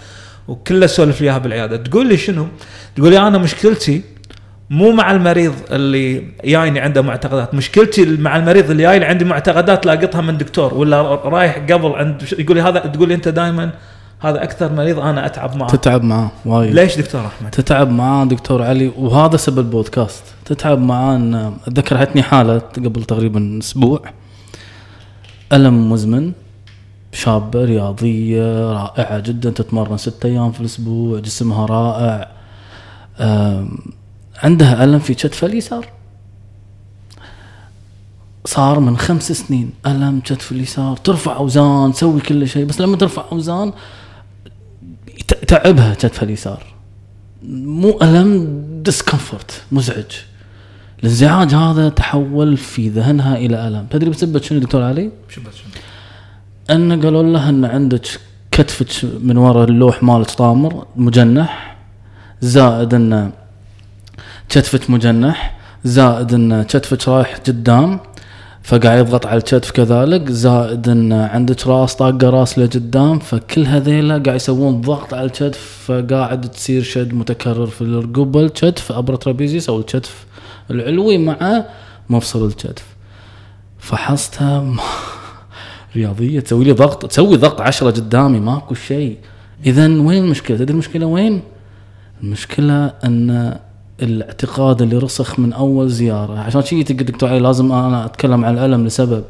وكله 0.47 0.85
اسولف 0.85 1.21
اياها 1.21 1.37
بالعيادة. 1.37 1.77
تقول 1.77 2.07
لي 2.07 2.17
شنو؟ 2.17 2.47
تقول 2.95 3.09
لي 3.09 3.19
أنا 3.19 3.37
مشكلتي 3.37 4.01
مو 4.69 4.91
مع 4.91 5.11
المريض 5.11 5.53
اللي 5.71 6.23
جايني 6.45 6.79
عنده 6.79 7.01
معتقدات. 7.01 7.53
مشكلتي 7.53 8.05
مع 8.05 8.37
المريض 8.37 8.69
اللي 8.69 8.83
جاي 8.83 9.05
عندي 9.05 9.25
معتقدات 9.25 9.85
لاقطها 9.85 10.21
من 10.21 10.37
دكتور 10.37 10.73
ولا 10.73 11.01
رايح 11.01 11.57
قبل 11.57 11.91
عند 11.91 12.23
يقول 12.39 12.57
لي 12.57 12.63
هذا 12.63 12.79
تقول 12.79 13.07
لي 13.07 13.15
أنت 13.15 13.27
دائما 13.27 13.69
هذا 14.21 14.43
أكثر 14.43 14.73
مريض 14.73 14.99
أنا 14.99 15.25
أتعب 15.25 15.55
معه. 15.55 15.69
تتعب 15.69 16.03
معاه 16.03 16.31
وايد. 16.45 16.73
ليش 16.73 16.97
دكتور 16.97 17.25
أحمد؟ 17.25 17.51
تتعب 17.51 17.89
معاه 17.89 18.25
دكتور 18.25 18.63
علي 18.63 18.91
وهذا 18.97 19.37
سبب 19.37 19.59
البودكاست. 19.59 20.23
تتعب 20.45 20.79
معاه 20.79 21.15
إن 21.15 21.53
أتذكر 21.67 22.03
هتني 22.03 22.23
حالة 22.23 22.57
قبل 22.57 23.03
تقريبا 23.03 23.59
أسبوع. 23.61 24.01
ألم 25.53 25.91
مزمن 25.91 26.31
شابه 27.11 27.65
رياضيه 27.65 28.71
رائعه 28.71 29.19
جدا 29.19 29.49
تتمرن 29.49 29.97
ستة 29.97 30.27
أيام 30.27 30.51
في 30.51 30.59
الأسبوع 30.59 31.19
جسمها 31.19 31.65
رائع. 31.65 32.27
عندها 34.43 34.83
ألم 34.83 34.99
في 34.99 35.13
كتفها 35.13 35.49
اليسار 35.49 35.85
صار 38.45 38.79
من 38.79 38.97
خمس 38.97 39.31
سنين 39.31 39.71
ألم 39.87 40.19
كتف 40.19 40.51
اليسار 40.51 40.97
ترفع 40.97 41.37
أوزان 41.37 41.93
تسوي 41.93 42.21
كل 42.21 42.47
شيء 42.47 42.65
بس 42.65 42.81
لما 42.81 42.97
ترفع 42.97 43.23
أوزان 43.31 43.73
تعبها 45.27 45.93
كتفها 45.93 46.23
اليسار. 46.23 46.63
مو 47.49 47.99
ألم 48.01 48.61
ديسكمفورت 48.83 49.61
مزعج. 49.71 50.11
الانزعاج 50.99 51.53
هذا 51.53 51.89
تحول 51.89 52.57
في 52.57 52.89
ذهنها 52.89 53.37
إلى 53.37 53.67
ألم. 53.67 53.85
تدري 53.89 54.09
بسبب 54.09 54.41
شنو 54.41 54.59
دكتور 54.59 54.81
علي؟ 54.81 55.11
شنو 55.29 55.45
شنو؟ 55.51 55.71
أن 56.69 57.01
قالوا 57.01 57.23
لها 57.23 57.49
أن 57.49 57.65
عندك 57.65 58.19
كتفك 58.51 59.09
من 59.23 59.37
وراء 59.37 59.69
اللوح 59.69 60.03
مالك 60.03 60.31
طامر 60.31 60.85
مجنح. 60.95 61.77
زائد 62.41 62.93
أن 62.93 63.31
كتفك 64.49 64.89
مجنح. 64.89 65.59
زائد 65.83 66.33
أن 66.33 66.63
كتفك 66.63 67.07
رايح 67.07 67.37
قدام. 67.37 67.99
فقاعد 68.63 68.99
يضغط 68.99 69.25
على 69.25 69.37
الكتف 69.37 69.71
كذلك 69.71 70.31
زائد 70.31 70.89
إن 70.89 71.13
عندك 71.13 71.67
راس 71.67 71.95
طاقة 71.95 72.29
راس 72.29 72.59
لقدام 72.59 73.19
فكل 73.19 73.65
هذيلا 73.65 74.13
قاعد 74.13 74.35
يسوون 74.35 74.81
ضغط 74.81 75.13
على 75.13 75.25
الكتف 75.25 75.83
فقاعد 75.85 76.51
تصير 76.51 76.83
شد 76.83 77.13
متكرر 77.13 77.67
في 77.67 77.81
الرقبة 77.81 78.39
الكتف 78.39 78.91
ابر 78.91 79.15
ترابيزيس 79.15 79.69
أو 79.69 79.79
الكتف 79.79 80.25
العلوي 80.71 81.17
مع 81.17 81.65
مفصل 82.09 82.45
الكتف 82.47 82.85
فحصتها 83.79 84.75
رياضية 85.95 86.39
تسوي 86.39 86.65
لي 86.65 86.71
ضغط 86.71 87.05
تسوي 87.05 87.37
ضغط 87.37 87.61
عشرة 87.61 87.91
قدامي 87.91 88.39
ماكو 88.39 88.73
شيء. 88.73 89.17
اذا 89.65 89.87
وين 89.87 90.23
المشكلة؟ 90.23 90.57
تدري 90.57 90.73
المشكلة 90.73 91.05
وين؟ 91.05 91.41
المشكلة 92.23 92.85
إن 93.05 93.59
الاعتقاد 94.01 94.81
اللي 94.81 94.97
رسخ 94.97 95.39
من 95.39 95.53
أول 95.53 95.89
زيارة. 95.89 96.39
عشان 96.39 96.61
شيء 96.61 96.83
دكتور 96.83 97.29
علي 97.29 97.39
لازم 97.39 97.71
أنا 97.71 98.05
أتكلم 98.05 98.45
عن 98.45 98.53
الألم 98.57 98.85
لسبب. 98.85 99.23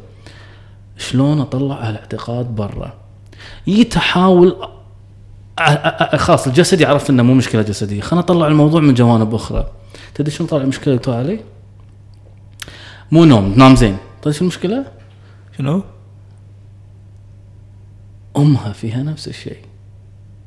شلون 0.97 1.41
أطلع 1.41 1.75
هالاعتقاد 1.75 2.45
برا؟ 2.45 2.93
يتحاول 3.67 4.55
خلاص 6.15 6.47
الجسدي 6.47 6.85
عرفت 6.85 7.09
إنه 7.09 7.23
مو 7.23 7.33
مشكلة 7.33 7.61
جسدية. 7.61 8.01
خلينا 8.01 8.23
نطلع 8.23 8.47
الموضوع 8.47 8.81
من 8.81 8.93
جوانب 8.93 9.33
أخرى. 9.35 9.67
تدري 10.15 10.31
شلون 10.31 10.49
طلع 10.49 10.61
المشكلة 10.61 10.95
دكتور 10.95 11.15
علي؟ 11.15 11.39
مو 13.11 13.25
نوم 13.25 13.53
تنام 13.53 13.75
زين. 13.75 13.97
طيب 14.23 14.33
شو 14.33 14.41
المشكلة؟ 14.41 14.85
شنو؟ 15.57 15.83
أمها 18.37 18.71
فيها 18.71 19.03
نفس 19.03 19.27
الشيء. 19.27 19.57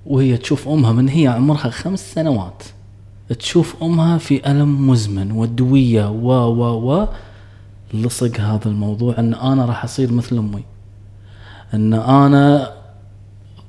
وهي 0.06 0.36
تشوف 0.36 0.68
أمها 0.68 0.92
من 0.92 1.08
هي 1.08 1.26
عمرها 1.26 1.70
خمس 1.70 2.14
سنوات. 2.14 2.62
تشوف 3.32 3.82
أمها 3.82 4.18
في 4.18 4.50
ألم 4.50 4.90
مزمن 4.90 5.32
وادويه 5.32 6.10
و 6.10 6.28
و 6.30 6.92
و 6.92 7.08
لصق 7.94 8.40
هذا 8.40 8.68
الموضوع 8.68 9.18
أن 9.18 9.34
أنا 9.34 9.64
راح 9.64 9.84
أصير 9.84 10.12
مثل 10.12 10.38
أمي. 10.38 10.64
أن 11.74 11.94
أنا 11.94 12.70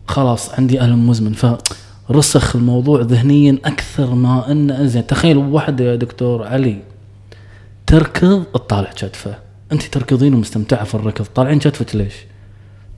خلاص 0.07 0.53
عندي 0.53 0.81
ألم 0.81 1.09
مزمن. 1.09 1.33
فرسخ 1.33 2.55
الموضوع 2.55 3.01
ذهنيا 3.01 3.57
أكثر 3.65 4.15
ما 4.15 4.51
انه 4.51 4.85
زين 4.85 5.07
تخيل 5.07 5.37
واحدة 5.37 5.85
يا 5.85 5.95
دكتور 5.95 6.43
علي 6.43 6.77
تركض 7.87 8.43
تطالع 8.43 8.91
كتفه. 8.91 9.35
أنت 9.71 9.83
تركضين 9.83 10.33
ومستمتعة 10.33 10.83
في 10.83 10.95
الركض 10.95 11.25
طالعين 11.25 11.59
كتفك 11.59 11.95
ليش؟ 11.95 12.13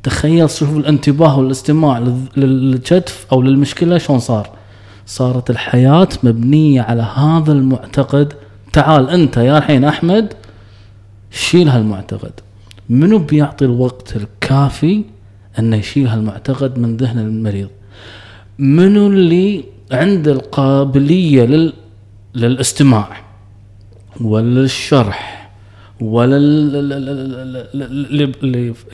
تخيل 0.03 0.49
شوف 0.49 0.77
الانتباه 0.77 1.39
والاستماع 1.39 1.99
للكتف 2.37 3.25
أو 3.31 3.41
للمشكلة 3.41 3.97
شلون 3.97 4.19
صار. 4.19 4.56
صارت 5.07 5.49
الحياة 5.49 6.07
مبنيه 6.23 6.81
على 6.81 7.01
هذا 7.01 7.51
المعتقد 7.51 8.33
تعال 8.73 9.09
انت 9.09 9.37
يا 9.37 9.57
الحين 9.57 9.83
احمد 9.83 10.33
شيل 11.31 11.69
هالمعتقد 11.69 12.31
منو 12.89 13.19
بيعطي 13.19 13.65
الوقت 13.65 14.15
الكافي 14.15 15.03
انه 15.59 15.75
يشيل 15.77 16.07
هالمعتقد 16.07 16.79
من 16.79 16.97
ذهن 16.97 17.19
المريض 17.19 17.69
منو 18.59 19.07
اللي 19.07 19.63
عنده 19.91 20.31
القابليه 20.31 21.43
لل... 21.45 21.73
للاستماع 22.35 23.07
ولا 26.01 26.37
ل- 26.39 26.89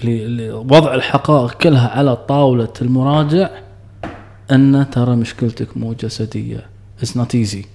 ل- 0.03 0.37
لوضع 0.47 0.93
الحقائق 0.93 1.51
كلها 1.53 1.87
على 1.89 2.15
طاولة 2.15 2.73
المراجع 2.81 3.49
أن 4.51 4.85
ترى 4.91 5.15
مشكلتك 5.15 5.77
مو 5.77 5.93
جسدية. 5.93 6.65
it's 6.99 7.17
not 7.17 7.35
easy 7.35 7.65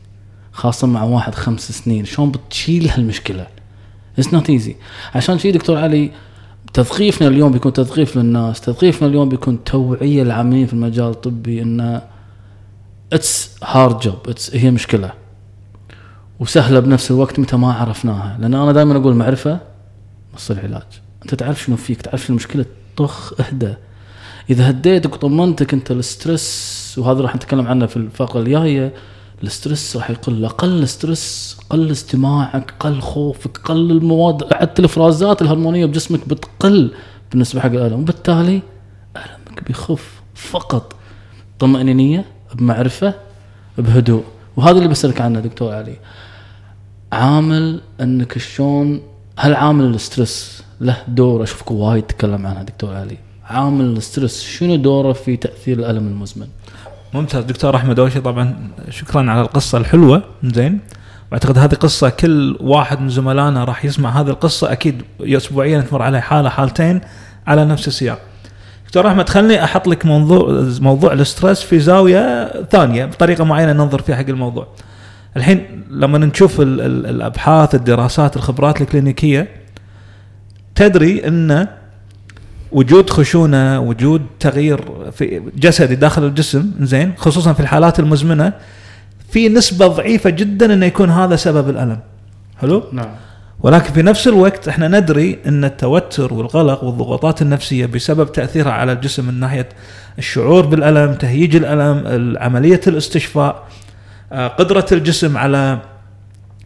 خاصة 0.53 0.87
مع 0.87 1.03
واحد 1.03 1.35
خمس 1.35 1.73
سنين. 1.73 2.05
شلون 2.05 2.31
بتشيل 2.31 2.89
هالمشكلة؟ 2.89 3.47
it's 4.19 4.35
not 4.35 4.51
easy 4.51 4.77
عشان 5.15 5.39
شي 5.39 5.53
دكتور 5.53 5.79
علي 5.79 6.11
تثقيفنا 6.75 7.29
اليوم 7.29 7.53
بيكون 7.53 7.73
تثقيف 7.73 8.17
للناس. 8.17 8.61
تثقيفنا 8.61 9.09
اليوم 9.09 9.29
بيكون 9.29 9.65
توعية 9.65 10.23
للعاملين 10.23 10.67
في 10.67 10.73
المجال 10.73 11.11
الطبي 11.11 11.63
انه 11.63 12.03
it's 13.13 13.51
hard 13.65 13.99
job 13.99 14.17
هي 14.53 14.71
مشكلة. 14.71 15.13
وسهلة 16.41 16.81
بنفس 16.81 17.11
الوقت 17.11 17.39
متى 17.39 17.57
ما 17.57 17.73
عرفناها. 17.73 18.39
لأن 18.41 18.55
أنا 18.55 18.73
دائما 18.73 18.97
أقول 18.97 19.15
معرفة 19.15 19.61
نص 20.35 20.51
العلاج 20.51 20.83
أنت 21.23 21.35
تعرف 21.35 21.63
شنو 21.63 21.77
فيك؟ 21.77 22.03
تعرف 22.03 22.21
شنو 22.21 22.37
المشكلة؟ 22.37 22.65
طخ 22.97 23.41
اهدى 23.41 23.75
إذا 24.51 24.71
هديتك 24.71 25.15
وطمنتك 25.15 25.75
أنت 25.75 25.91
ال 25.91 26.06
stress 26.06 26.95
وهذا 26.99 27.21
راح 27.21 27.37
نتكلم 27.37 27.67
عنه 27.67 27.87
في 27.87 27.97
الفقرة 27.97 28.41
الجاية 28.41 28.93
ال 29.43 29.51
stress 29.51 29.97
راح 29.97 30.11
يقل. 30.11 30.45
أقل 30.45 30.89
stress 30.89 31.57
قل 31.71 31.91
استماعك 31.91 32.75
قل 32.81 33.01
خوفك 33.01 33.59
قل 33.59 33.91
المواد 33.91 34.55
حتى 34.55 34.81
الإفرازات 34.81 35.43
الهرمونية 35.43 35.87
بجسمك 35.87 36.29
بتقل 36.29 36.95
بالنسبة 37.31 37.61
حق 37.61 37.71
الالم 37.71 38.01
وبالتالي 38.01 38.63
المك 39.17 39.65
بيخف 39.67 40.21
فقط. 40.35 40.95
طمأنينية 41.59 42.25
بمعرفة 42.55 43.15
بهدوء. 43.79 44.25
وهذا 44.57 44.79
اللي 44.79 44.89
بسألك 44.89 45.21
عنه 45.21 45.41
دكتور 45.41 45.75
علي. 45.75 45.97
عامل 47.13 47.81
أنك 48.01 48.39
شلون 48.39 49.01
هل 49.39 49.55
عامل 49.55 49.85
ال 49.85 49.96
stress 49.96 50.63
له 50.81 50.97
دور؟ 51.09 51.43
أشوفك 51.43 51.71
وايد 51.71 52.03
تتكلم 52.03 52.47
عنها 52.47 52.63
دكتور 52.63 52.95
علي. 52.95 53.28
عامل 53.49 53.85
ال 53.85 53.92
stress. 53.92 54.43
شنو 54.43 54.77
دوره 54.77 55.13
في 55.13 55.37
تأثير 55.37 55.79
الألم 55.79 56.07
المزمن؟ 56.07 56.47
ممتاز. 57.15 57.45
دكتور 57.45 57.77
أحمد 57.77 57.99
أول 57.99 58.13
طبعا 58.13 58.71
شكرا 58.91 59.31
على 59.31 59.41
القصة 59.41 59.79
الحلوة. 59.79 60.23
زين. 60.43 60.81
واعتقد 61.33 61.59
هذه 61.59 61.75
قصة 61.75 62.09
كل 62.09 62.57
واحد 62.61 63.01
من 63.01 63.09
زملائنا 63.09 63.65
راح 63.65 63.85
يسمع 63.85 64.21
هذه 64.21 64.29
القصة. 64.29 64.73
أكيد 64.73 65.03
اسبوعيا 65.21 65.81
تمر 65.81 66.03
عليه 66.03 66.19
حالة 66.19 66.49
حالتين 66.49 67.01
على 67.47 67.65
نفس 67.65 67.89
السياق. 67.89 68.21
دكتور 68.87 69.09
أحمد 69.09 69.29
خلني 69.29 69.65
أحط 69.65 69.89
لك 69.89 70.07
موضوع 70.07 70.69
موضوع 70.81 71.13
الاسترس 71.13 71.63
في 71.63 71.79
زاوية 71.79 72.53
ثانية 72.63 73.05
بطريقة 73.05 73.45
معينة 73.45 73.73
ننظر 73.73 74.03
فيها 74.03 74.17
حق 74.17 74.29
الموضوع. 74.29 74.67
الحين 75.37 75.85
لما 75.91 76.19
نشوف 76.19 76.61
ال 76.61 76.81
ال 76.81 77.07
الأبحاث 77.07 77.75
الدراسات 77.75 78.37
الخبرات 78.37 78.81
الكلينيكية 78.81 79.49
تدري 80.75 81.29
إن 81.29 81.69
وجود 82.73 83.11
خشونة 83.11 83.81
وجود 83.81 84.27
تغيير 84.41 84.81
في 85.13 85.43
جسدي 85.57 85.95
داخل 85.95 86.25
الجسم 86.25 86.71
زين 86.81 87.13
خصوصا 87.17 87.53
في 87.53 87.61
الحالات 87.61 88.01
المزمنة 88.01 88.53
في 89.31 89.49
نسبة 89.49 89.87
ضعيفة 89.87 90.31
جدا 90.31 90.75
إنه 90.75 90.87
يكون 90.87 91.11
هذا 91.11 91.37
سبب 91.37 91.69
الألم. 91.69 91.99
حلو؟ 92.61 92.83
نعم. 92.93 93.09
ولكن 93.61 93.93
في 93.93 94.03
نفس 94.03 94.29
الوقت 94.29 94.69
إحنا 94.69 94.89
ندري 94.89 95.39
إن 95.47 95.65
التوتر 95.65 96.35
والقلق 96.35 96.85
والضغوطات 96.85 97.43
النفسية 97.43 97.87
بسبب 97.87 98.33
تأثيرها 98.33 98.73
على 98.73 98.93
الجسم 98.93 99.27
من 99.27 99.41
ناحية 99.41 99.69
الشعور 100.19 100.67
بالألم، 100.67 101.15
تهييج 101.15 101.57
الألم، 101.57 102.37
عملية 102.39 102.81
الاستشفاء، 102.87 103.65
آه، 104.33 104.49
قدرة 104.49 104.87
الجسم 104.93 105.37
على 105.37 105.79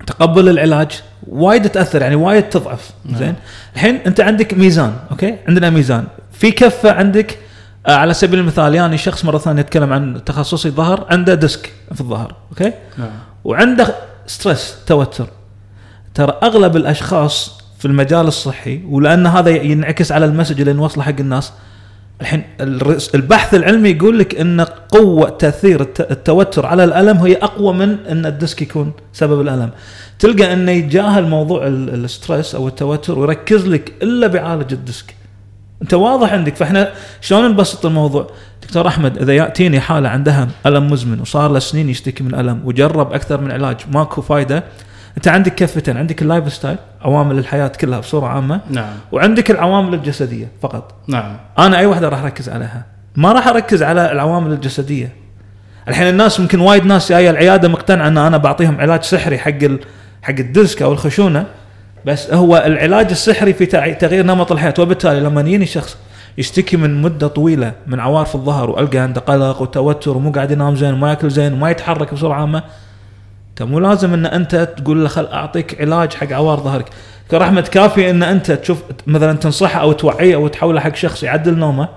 تقبل 0.07 0.49
العلاج 0.49 1.03
وايد 1.27 1.69
تأثر 1.69 2.03
يعني 2.03 2.15
وايد 2.15 2.43
تضعف. 2.43 2.91
نعم. 3.05 3.19
زين؟ 3.19 3.35
الحين 3.75 3.97
أنت 4.07 4.21
عندك 4.21 4.55
ميزان 4.55 4.93
أوكي؟ 5.11 5.37
عندنا 5.49 5.71
ميزان. 5.71 6.05
في 6.33 6.51
كفة 6.51 6.93
عندك 6.93 7.39
آه، 7.87 7.95
على 7.95 8.15
سبيل 8.15 8.39
المثال 8.39 8.75
يعني 8.75 8.99
شخص 8.99 9.25
مرة 9.25 9.39
ثانية 9.39 9.61
يتكلم 9.61 9.93
عن 9.93 10.25
تخصصي 10.25 10.71
ظهر 10.71 11.07
عنده 11.11 11.35
ديسك 11.35 11.73
في 11.95 12.01
الظهر 12.01 12.35
أوكي؟ 12.51 12.73
نعم. 12.99 13.11
وعنده 13.45 13.95
stress 14.27 14.75
توتر. 14.87 15.27
ترى 16.15 16.39
أغلب 16.43 16.77
الأشخاص 16.77 17.63
في 17.79 17.85
المجال 17.85 18.27
الصحي 18.27 18.81
ولأن 18.89 19.27
هذا 19.27 19.51
ينعكس 19.51 20.13
على 20.13 20.25
ال 20.25 20.29
message 20.29 20.61
اللي 20.61 20.73
نوصله 20.73 21.05
حق 21.05 21.21
الناس 21.21 21.53
الحين 22.23 22.43
البحث 23.15 23.55
العلمي 23.55 23.89
يقول 23.91 24.19
لك 24.19 24.35
إن 24.35 24.61
قوة 24.91 25.29
تأثير 25.31 25.81
الت- 25.81 26.11
التوتر 26.11 26.67
على 26.67 26.85
الألم 26.85 27.17
هي 27.19 27.37
أقوى 27.37 27.75
من 27.75 27.97
إن 28.11 28.27
الديسك 28.27 28.63
يكون 28.63 28.93
سبب 29.13 29.41
الألم. 29.41 29.71
تلقى 30.19 30.53
إنه 30.53 30.71
يتجاهل 30.73 31.27
موضوع 31.29 31.67
ال- 31.67 32.05
ال 32.05 32.12
stress 32.12 32.55
أو 32.55 32.69
التوتر 32.69 33.19
ويركز 33.19 33.67
لك 33.67 33.93
إلا 34.03 34.27
بيعالج 34.27 34.73
الديسك. 34.73 35.15
أنت 35.83 35.95
واضح 35.95 36.33
عندك. 36.33 36.57
فإحنا 36.57 36.93
شلون 37.21 37.51
نبسط 37.51 37.87
الموضوع؟ 37.87 38.31
دكتور 38.63 38.89
أحمد 38.89 39.19
إذا 39.19 39.33
يأتيني 39.33 39.81
حالة 39.81 40.09
عندها 40.09 40.49
ألم 40.67 40.91
مزمن 40.91 41.21
وصار 41.21 41.53
له 41.53 41.59
سنين 41.59 41.89
يشتكي 41.89 42.25
من 42.25 42.35
ألم 42.35 42.61
وجرب 42.65 43.13
أكثر 43.13 43.41
من 43.41 43.51
علاج 43.53 43.77
ماكو 43.93 44.23
فايدة. 44.23 44.65
انت 45.17 45.29
عندك 45.29 45.55
كفتين 45.55 45.97
عندك 45.97 46.23
ال 46.23 46.53
lifestyle 46.53 46.77
عوامل 47.03 47.39
الحياة 47.39 47.69
كلها 47.69 48.01
بصورة 48.01 48.27
عامة 48.27 48.61
نعم. 48.71 48.93
وعندك 49.13 49.51
العوامل 49.51 49.95
الجسدية 49.95 50.49
فقط. 50.63 50.95
نعم. 51.09 51.37
أنا 51.59 51.79
أي 51.79 51.87
واحدة 51.87 52.09
راح 52.09 52.23
أركز 52.23 52.49
عليها. 52.49 52.87
ما 53.17 53.33
راح 53.33 53.49
أركز 53.49 53.83
على 53.83 54.13
العوامل 54.13 54.53
الجسدية. 54.53 55.13
الحين 55.89 56.09
الناس 56.09 56.39
يمكن 56.39 56.61
وايد 56.61 56.87
ناس 56.87 57.13
جاية 57.13 57.31
العياده 57.31 57.69
مقتنعة 57.69 58.09
إن 58.09 58.19
أنا 58.19 58.37
بعطيهم 58.37 58.81
علاج 58.81 59.03
سحري 59.03 59.39
حق 59.39 59.63
ال... 59.63 59.81
حق 60.23 60.35
الديسك 60.39 60.83
أو 60.83 60.93
الخشونة 60.93 61.47
بس 62.07 62.31
هو 62.33 62.63
العلاج 62.67 63.11
السحري 63.11 63.53
في 63.53 63.67
تغيير 63.95 64.27
نمط 64.27 64.53
الحياة. 64.53 64.75
وبالتالي 64.79 65.21
لما 65.21 65.41
يجيني 65.41 65.67
شخص 65.67 65.97
يشتكي 66.39 66.77
من 66.77 67.03
مدة 67.03 67.27
طويلة 67.27 67.73
من 67.87 68.01
عوار 68.01 68.29
الظهر 68.35 68.71
وألقى 68.71 68.99
عنده 68.99 69.21
قلق 69.21 69.63
وتوتر 69.63 70.17
ومو 70.17 70.31
قاعد 70.31 70.51
ينام 70.51 70.77
زين 70.77 70.95
وما 70.95 71.09
يأكل 71.09 71.31
زين 71.31 71.53
وما 71.53 71.71
يتحرك 71.71 72.15
بصورة 72.15 72.35
عامة 72.35 72.63
مو 73.61 73.79
لازم 73.79 74.15
إن 74.15 74.27
أنت 74.27 74.69
تقول 74.77 75.03
له 75.03 75.09
خل 75.09 75.27
أعطيك 75.27 75.81
علاج 75.81 76.15
حق 76.15 76.33
عوار 76.33 76.61
ظهرك. 76.61 76.91
احمد 77.33 77.69
كافي 77.69 78.11
إن 78.11 78.23
أنت 78.23 78.53
تشوف 78.53 78.83
مثلا 79.07 79.33
تنصحه 79.33 79.81
أو 79.81 79.93
توعيه 79.93 80.35
أو 80.35 80.49
تحوله 80.49 80.81
حق 80.81 80.95
شخص 80.95 81.23
يعدل 81.23 81.59
نومه 81.59 81.89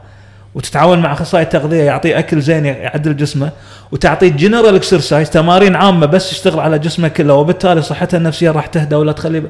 وتتعاون 0.55 0.99
مع 0.99 1.13
أخصائي 1.13 1.45
تغذيه 1.45 1.83
يعطيه 1.83 2.19
أكل 2.19 2.41
زين 2.41 2.65
يعدل 2.65 3.17
جسمه 3.17 3.49
وتعطيه 3.91 4.29
general 4.29 4.75
exercise 4.75 5.29
تمارين 5.29 5.75
عامة 5.75 6.05
بس 6.05 6.31
يشتغل 6.31 6.59
على 6.59 6.79
جسمه 6.79 7.07
كله 7.07 7.33
وبالتالي 7.33 7.81
صحته 7.81 8.17
النفسية 8.17 8.51
راح 8.51 8.65
تهدى 8.65 8.95
ولا 8.95 9.11
تخلي 9.11 9.43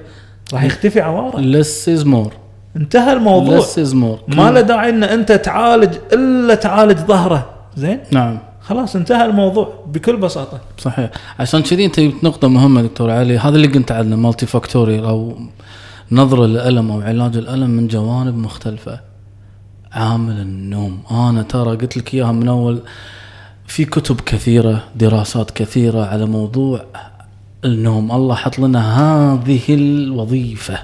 راح 0.53 0.63
يختفي 0.63 1.01
عواره. 1.01 1.61
Less 1.61 1.99
is 1.99 2.05
more. 2.05 2.33
انتهى 2.75 3.13
الموضوع. 3.13 3.61
Less 3.61 3.75
is 3.75 3.91
more. 3.93 4.35
ما 4.37 4.51
له 4.51 4.61
داعي 4.61 4.89
إن 4.89 5.03
أنت 5.03 5.31
تعالج 5.31 5.95
إلا 6.13 6.55
تعالج 6.55 6.97
ظهره. 6.97 7.49
زين؟ 7.75 7.99
نعم. 8.11 8.39
خلاص 8.67 8.95
انتهى 8.95 9.25
الموضوع 9.25 9.83
بكل 9.87 10.17
بساطة. 10.17 10.59
صحيح. 10.77 11.09
عشان 11.39 11.61
كذي 11.61 11.85
أنت 11.85 11.99
جبت 11.99 12.23
نقطة 12.23 12.47
مهمة 12.47 12.81
دكتور 12.81 13.11
علي. 13.11 13.37
هذا 13.37 13.55
اللي 13.55 13.67
قلت 13.67 13.91
عنه 13.91 14.15
مالتي 14.15 14.45
فاكتوريال 14.45 15.05
أو 15.05 15.37
نظرة 16.11 16.45
للألم 16.45 16.91
أو 16.91 17.01
علاج 17.01 17.37
الألم 17.37 17.69
من 17.69 17.87
جوانب 17.87 18.37
مختلفة. 18.37 18.99
عامل 19.91 20.39
النوم. 20.39 21.01
أنا 21.11 21.41
ترى 21.43 21.75
قلت 21.75 21.97
لك 21.97 22.13
إياها 22.13 22.31
من 22.31 22.47
أول 22.47 22.79
في 23.67 23.85
كتب 23.85 24.21
كثيرة 24.21 24.83
دراسات 24.95 25.51
كثيرة 25.51 26.05
على 26.05 26.25
موضوع 26.25 26.85
النوم. 27.65 28.11
الله 28.11 28.35
حط 28.35 28.59
لنا 28.59 28.81
هذه 28.99 29.61
الوظيفة 29.69 30.77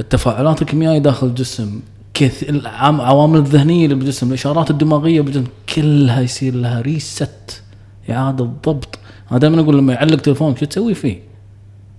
التفاعلات 0.00 0.62
الكيميائية 0.62 0.98
داخل 0.98 1.26
الجسم 1.26 1.80
كث 2.14 2.42
العام- 2.50 3.00
العوامل 3.00 3.38
الذهنية 3.38 3.84
اللي 3.84 3.94
بالجسم 3.94 4.28
الإشارات 4.28 4.70
الدماغية 4.70 5.20
بالجسم 5.20 5.44
كلها 5.74 6.20
يصير 6.20 6.54
لها 6.54 6.80
ريست 6.80 7.62
إعادة 8.10 8.44
ضبط 8.44 8.98
أنا 9.30 9.38
دائما 9.38 9.60
أقول 9.60 9.78
لما 9.78 9.92
يعلق 9.92 10.16
تليفونك 10.20 10.58
شو 10.58 10.66
تسوي 10.66 10.94
فيه؟ 10.94 11.20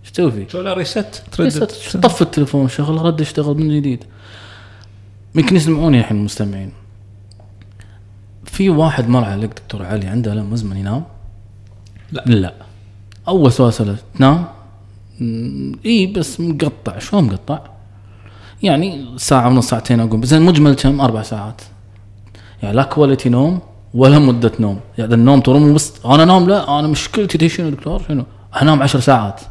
شو 0.04 0.12
تسوي 0.14 0.32
فيه؟ 0.32 0.48
شو 0.48 0.62
ريست 0.62 1.24
ريست 1.40 1.64
طف 1.98 2.22
التليفون 2.22 2.70
شغل 2.70 3.02
رد 3.06 3.22
اشتغل 3.22 3.56
من 3.58 3.70
جديد 3.80 4.04
يمكن 5.36 5.56
يسمعوني 5.56 6.00
الحين 6.00 6.18
المستمعين 6.18 6.72
في 8.46 8.70
واحد 8.70 9.10
مر 9.10 9.24
عليك 9.24 9.50
دكتور 9.54 9.86
علي 9.86 10.08
عنده 10.08 10.34
الم 10.34 10.54
مزمن 10.54 10.78
ينام؟ 10.78 11.04
لا. 12.12 12.24
لا 12.26 12.54
أول 13.28 13.52
سؤال 13.52 13.74
سأله 13.74 13.98
تنام؟ 14.18 14.46
إي 15.86 16.08
بس 16.08 16.40
مقطع. 16.40 17.00
شو 17.00 17.22
مقطع؟ 17.22 17.60
يعني 18.64 19.06
ساعة 19.18 19.48
ونص 19.48 19.70
ساعتين 19.70 20.00
أقوم. 20.00 20.22
بس 20.22 20.34
المجمل 20.34 20.74
كم؟ 20.74 21.02
أربع 21.02 21.22
ساعات. 21.22 21.62
يعني 22.64 22.76
لا 22.76 22.84
quality 22.84 23.30
نوم 23.30 23.60
ولا 23.94 24.20
مدة 24.20 24.52
نوم. 24.60 24.80
يعني 24.98 25.14
النوم 25.14 25.40
ترى 25.42 25.60
مو 25.60 25.74
بس 25.74 25.94
أنا 26.06 26.24
انام 26.24 26.50
لا 26.50 26.80
أنا 26.80 26.88
مشكلتي 26.88 27.38
تدري 27.38 27.50
شنو 27.50 27.70
دكتور؟ 27.70 28.02
شنو؟ 28.08 28.24
انام 28.62 28.84
عشر 28.84 29.00
ساعات. 29.00 29.42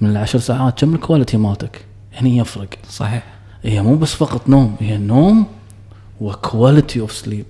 من 0.00 0.10
العشر 0.10 0.38
ساعات 0.38 0.80
كم 0.80 0.94
ال 0.94 0.99
quality 0.99 1.36
مالتك؟ 1.36 1.84
هني 2.14 2.38
يفرق. 2.38 2.68
صحيح. 2.90 3.22
هي 3.62 3.82
مو 3.82 3.96
بس 3.96 4.14
فقط 4.14 4.48
نوم 4.48 4.76
هي 4.80 4.98
نوم 4.98 5.46
و 6.20 6.30
quality 6.30 7.00
of 7.00 7.12
sleep 7.12 7.46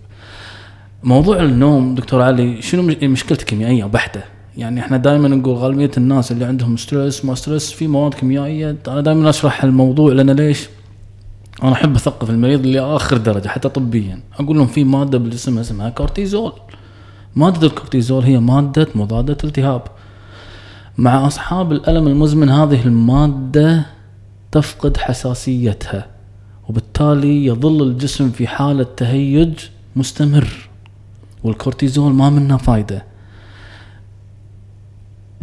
موضوع 1.02 1.40
النوم 1.40 1.94
دكتور 1.94 2.22
علي 2.22 2.62
شنو 2.62 2.82
مش- 2.82 2.96
مشكلته 3.02 3.44
كيميائية؟ 3.44 3.84
بحته 3.84 4.20
يعني 4.56 4.80
إحنا 4.80 4.96
دائما 4.96 5.28
نقول 5.28 5.54
غالبية 5.56 5.90
الناس 5.96 6.32
اللي 6.32 6.44
عندهم 6.44 6.76
stress 6.76 7.24
ما 7.24 7.34
stress 7.34 7.72
في 7.72 7.86
مواد 7.86 8.14
كيميائية. 8.14 8.76
أنا 8.88 9.00
دائما 9.00 9.30
أشرح 9.30 9.64
الموضوع 9.64 10.12
لأن 10.12 10.30
ليش؟ 10.30 10.68
أنا 11.62 11.72
أحب 11.72 11.94
أثقف 11.94 12.30
المريض 12.30 12.66
لآخر 12.66 13.16
درجة 13.16 13.48
حتى 13.48 13.68
طبيا. 13.68 14.20
أقول 14.38 14.56
لهم 14.56 14.66
في 14.66 14.84
مادة 14.84 15.18
بالجسم 15.18 15.58
اسمها 15.58 15.88
كورتيزول. 15.88 16.52
مادة 17.36 17.66
الكورتيزول 17.66 18.22
هي 18.22 18.38
مادة 18.40 18.86
مضادة 18.94 19.36
التهاب. 19.44 19.82
مع 20.98 21.26
أصحاب 21.26 21.72
الألم 21.72 22.06
المزمن 22.08 22.48
هذه 22.48 22.86
المادة 22.86 23.86
تفقد 24.52 24.96
حساسيتها 24.96 26.06
وبالتالي 26.68 27.46
يظل 27.46 27.82
الجسم 27.82 28.30
في 28.30 28.46
حالة 28.46 28.86
تهيج 28.96 29.52
مستمر 29.96 30.68
والكورتيزول 31.44 32.12
ما 32.12 32.30
منه 32.30 32.56
فايدة. 32.56 33.09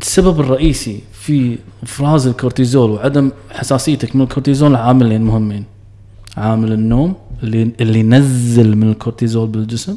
السبب 0.01 0.39
الرئيسي 0.39 1.01
في 1.13 1.57
إفراز 1.83 2.27
الكورتيزول 2.27 2.89
وعدم 2.89 3.31
حساسيتك 3.51 4.15
من 4.15 4.21
الكورتيزول 4.21 4.75
عاملين 4.75 5.21
مهمين. 5.21 5.63
عامل 6.38 6.71
النوم 6.71 7.13
اللي 7.43 7.71
اللي 7.81 7.99
ينزل 7.99 8.75
من 8.75 8.89
الكورتيزول 8.89 9.47
بالجسم 9.47 9.95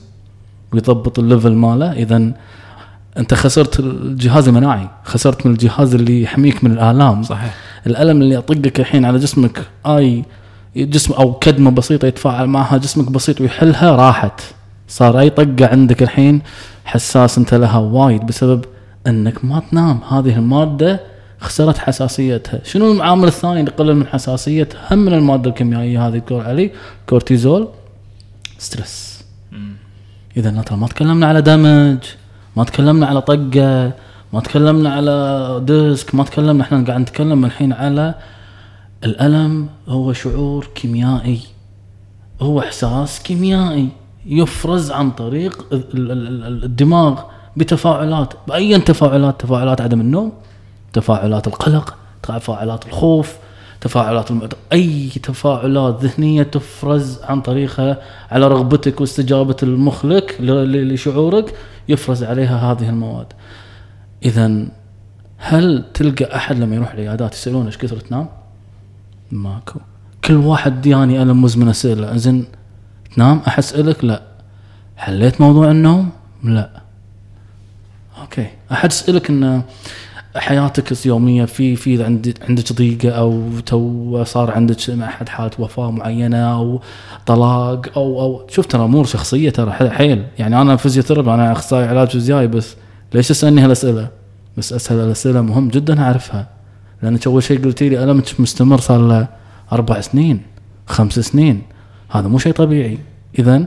ويضبط 0.72 1.18
ال 1.18 1.24
level 1.24 1.52
ماله. 1.52 1.92
اذا 1.92 2.32
أنت 3.18 3.34
خسرت 3.34 3.80
الجهاز 3.80 4.48
المناعي 4.48 4.88
خسرت 5.04 5.46
من 5.46 5.52
الجهاز 5.52 5.94
اللي 5.94 6.22
يحميك 6.22 6.64
من 6.64 6.72
الآلام. 6.72 7.22
صحيح. 7.22 7.54
الألم 7.86 8.22
اللي 8.22 8.34
يطقك 8.34 8.80
الحين 8.80 9.04
على 9.04 9.18
جسمك 9.18 9.66
أي 9.86 10.24
جسم 10.76 11.12
أو 11.12 11.32
كدمة 11.32 11.70
بسيطة 11.70 12.06
يتفاعل 12.06 12.46
معها 12.46 12.76
جسمك 12.76 13.10
بسيط 13.10 13.40
ويحلها 13.40 13.96
راحت. 13.96 14.40
صار 14.88 15.20
أي 15.20 15.30
طقة 15.30 15.66
عندك 15.66 16.02
الحين 16.02 16.42
حساس 16.84 17.38
أنت 17.38 17.54
لها 17.54 17.78
وايد 17.78 18.26
بسبب 18.26 18.64
انك 19.06 19.44
ما 19.44 19.62
تنام. 19.70 20.00
هذه 20.08 20.36
المادة 20.38 21.00
خسرت 21.40 21.78
حساسيتها. 21.78 22.60
شنو 22.64 22.92
العامل 22.92 23.28
الثاني 23.28 23.60
اللي 23.60 23.70
يقلل 23.70 23.94
من 23.96 24.06
حساسيه 24.06 24.68
هم 24.90 24.98
من 24.98 25.14
الماده 25.14 25.50
الكيميائية 25.50 26.06
هذه 26.08 26.18
دكتور 26.18 26.42
علي. 26.42 26.70
كورتيزول 27.08 27.68
stress. 28.58 29.24
إذا 30.36 30.62
ترى 30.62 30.78
ما 30.78 30.86
تكلمنا 30.86 31.26
على 31.26 31.42
damage 31.42 31.98
ما 32.56 32.64
تكلمنا 32.64 33.06
على 33.06 33.20
طقة 33.22 33.92
ما 34.32 34.40
تكلمنا 34.40 34.92
على 34.94 35.60
ديسك 35.64 36.14
ما 36.14 36.24
تكلمنا 36.24 36.64
إحنا 36.64 36.84
قاعد 36.84 37.00
نتكلم 37.00 37.44
الحين 37.44 37.72
على 37.72 38.14
الألم 39.04 39.68
هو 39.88 40.12
شعور 40.12 40.68
كيميائي. 40.74 41.40
هو 42.40 42.60
إحساس 42.60 43.22
كيميائي 43.22 43.88
يفرز 44.26 44.90
عن 44.90 45.10
طريق 45.10 45.66
ال- 45.72 45.84
ال- 45.94 46.44
ال- 46.46 46.64
الدماغ. 46.64 47.20
بتفاعلات 47.56 48.34
بأي 48.48 48.80
تفاعلات؟ 48.80 49.40
تفاعلات 49.40 49.80
عدم 49.80 50.00
النوم 50.00 50.32
تفاعلات 50.92 51.46
القلق 51.46 51.96
تفاعلات 52.22 52.86
الخوف 52.86 53.36
تفاعلات 53.80 54.30
المعت... 54.30 54.54
أي 54.72 55.08
تفاعلات 55.22 56.04
ذهنية 56.04 56.42
تفرز 56.42 57.22
عن 57.22 57.40
طريقها 57.40 58.02
على 58.30 58.48
رغبتك 58.48 59.00
واستجابة 59.00 59.56
المخ 59.62 60.04
لك 60.04 60.36
لشعورك 60.40 61.54
يفرز 61.88 62.24
عليها 62.24 62.72
هذه 62.72 62.88
المواد. 62.88 63.26
اذا 64.24 64.66
هل 65.36 65.84
تلقى 65.94 66.36
أحد 66.36 66.58
لما 66.58 66.76
يروح 66.76 66.92
العيادات 66.92 67.34
يسالونه 67.34 67.66
إيش 67.66 67.78
كثر 67.78 67.96
تنام؟ 67.96 68.28
ماكو. 69.32 69.80
كل 70.24 70.36
واحد 70.36 70.80
دياني 70.80 71.22
ألم 71.22 71.42
مزمن 71.42 71.68
أسئلة. 71.68 72.16
زين 72.16 72.44
تنام؟ 73.16 73.40
احد 73.46 73.58
اسالك 73.58 74.04
لا. 74.04 74.22
حليت 74.96 75.40
موضوع 75.40 75.70
النوم؟ 75.70 76.10
لا. 76.44 76.70
أوكي. 78.30 78.46
أحد 78.72 78.92
يسألك 78.92 79.30
إن 79.30 79.62
حياتك 80.36 80.92
اليومية 80.92 81.44
في 81.44 81.76
في 81.76 82.04
عندك 82.48 82.72
ضيقة 82.72 83.10
أو 83.10 83.60
تو 83.66 84.24
صار 84.24 84.50
عندك 84.50 84.76
مع 84.90 85.06
أحد 85.06 85.28
حالة 85.28 85.50
وفاة 85.58 85.90
معينة 85.90 86.52
أو 86.52 86.80
طلاق 87.26 87.86
أو 87.96 88.20
أو 88.20 88.46
شوف 88.48 88.66
ترى 88.66 88.84
أمور 88.84 89.04
شخصية 89.04 89.50
ترى 89.50 89.72
حيل. 89.72 90.26
يعني 90.38 90.60
أنا 90.60 90.76
physiotherapy 90.76 91.34
أنا 91.34 91.52
أخصائي 91.52 91.86
علاج 91.86 92.08
فيزيائي 92.08 92.46
بس 92.46 92.76
ليش 93.14 93.28
تسألني 93.28 93.60
هالأسئلة؟ 93.60 94.08
بس 94.56 94.72
اسال 94.72 94.96
الأسئلة 94.96 95.40
مهم 95.40 95.68
جدا 95.68 96.02
أعرفها. 96.02 96.48
لانك 97.02 97.26
أول 97.26 97.42
شيء 97.42 97.64
قلتي 97.64 97.88
لي 97.88 98.04
ألمك 98.04 98.40
مستمر 98.40 98.80
صار 98.80 99.08
له 99.08 99.28
أربع 99.72 100.00
سنين 100.00 100.42
خمس 100.86 101.18
سنين. 101.18 101.62
هذا 102.10 102.28
مو 102.28 102.38
شيء 102.38 102.52
طبيعي. 102.52 102.98
اذا 103.38 103.64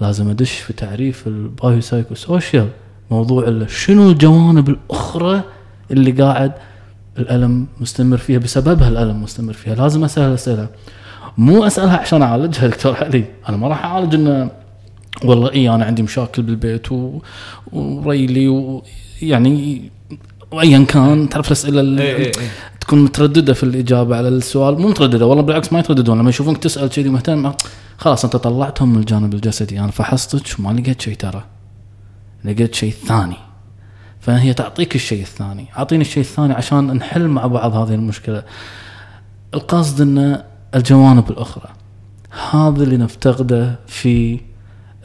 لازم 0.00 0.28
أدش 0.28 0.52
في 0.52 0.72
تعريف 0.72 1.26
ال 1.26 1.80
biopsychosocial 1.80 2.68
موضوع 3.10 3.66
شنو 3.68 4.10
الجوانب 4.10 4.68
الأخرى 4.68 5.42
اللي 5.90 6.10
قاعد 6.10 6.52
الألم 7.18 7.66
مستمر 7.80 8.16
فيها 8.16 8.38
بسببها 8.38 8.88
الألم 8.88 9.22
مستمر 9.22 9.52
فيها؟ 9.52 9.74
لازم 9.74 10.04
أسأل 10.04 10.22
الاسئله 10.22 10.68
مو 11.38 11.66
أسألها 11.66 11.96
عشان 11.96 12.22
أعالجها 12.22 12.66
دكتور 12.72 12.96
علي. 12.96 13.24
أنا 13.48 13.56
ما 13.56 13.68
راح 13.68 13.84
أعالج 13.84 14.14
إنه 14.14 14.50
والله 15.24 15.52
إي 15.52 15.70
أنا 15.70 15.84
عندي 15.84 16.02
مشاكل 16.02 16.42
بالبيت 16.42 16.92
و... 16.92 17.20
وريلي 17.72 18.48
ويعني 18.48 19.90
وايا 20.50 20.84
كان 20.84 21.28
تعرف 21.28 21.46
الأسئلة 21.46 21.80
اللي 21.80 22.02
إيه 22.02 22.16
إيه 22.16 22.24
إيه. 22.26 22.50
تكون 22.80 23.04
مترددة 23.04 23.52
في 23.52 23.62
الإجابة 23.62 24.16
على 24.16 24.28
السؤال. 24.28 24.80
مو 24.80 24.88
مترددة 24.88 25.26
والله 25.26 25.42
بالعكس 25.42 25.72
ما 25.72 25.78
يترددون. 25.78 26.18
لما 26.18 26.28
يشوفونك 26.28 26.58
تسأل 26.58 26.88
كذي 26.88 27.08
مهتم. 27.08 27.52
خلاص 27.98 28.24
أنت 28.24 28.36
طلعتهم 28.36 28.92
من 28.92 28.98
الجانب 28.98 29.34
الجسدي. 29.34 29.80
أنا 29.80 29.90
فحصتك 29.90 30.58
وما 30.58 30.80
لقيت 30.80 31.00
شيء 31.00 31.14
ترى. 31.14 31.44
لقيت 32.44 32.74
شيء 32.74 32.90
ثاني. 32.92 33.36
فهي 34.20 34.54
تعطيك 34.54 34.94
الشيء 34.94 35.22
الثاني. 35.22 35.66
أعطيني 35.78 36.02
الشيء 36.02 36.22
الثاني 36.22 36.54
عشان 36.54 36.86
نحل 36.96 37.28
مع 37.28 37.46
بعض 37.46 37.74
هذه 37.74 37.94
المشكلة. 37.94 38.42
القصد 39.54 40.00
ان 40.00 40.42
الجوانب 40.74 41.30
الأخرى. 41.30 41.68
هذا 42.50 42.82
اللي 42.82 42.96
نفتقده 42.96 43.78
في 43.86 44.40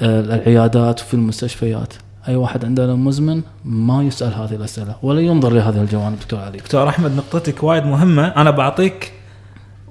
آه، 0.01 0.19
العيادات 0.19 1.01
وفي 1.01 1.13
المستشفيات. 1.13 1.93
أي 2.27 2.35
واحد 2.35 2.65
عنده 2.65 2.85
الم 2.85 3.05
مزمن 3.05 3.41
ما 3.65 4.03
يسأل 4.03 4.33
هذه 4.33 4.55
الأسئلة 4.55 4.95
ولا 5.01 5.21
ينظر 5.21 5.53
لهذه 5.53 5.81
الجوانب. 5.81 6.19
دكتور 6.19 6.39
علي. 6.39 6.57
دكتور 6.57 6.89
أحمد 6.89 7.11
نقطتك 7.15 7.63
وايد 7.63 7.85
مهمة. 7.85 8.27
أنا 8.27 8.51
بعطيك 8.51 9.13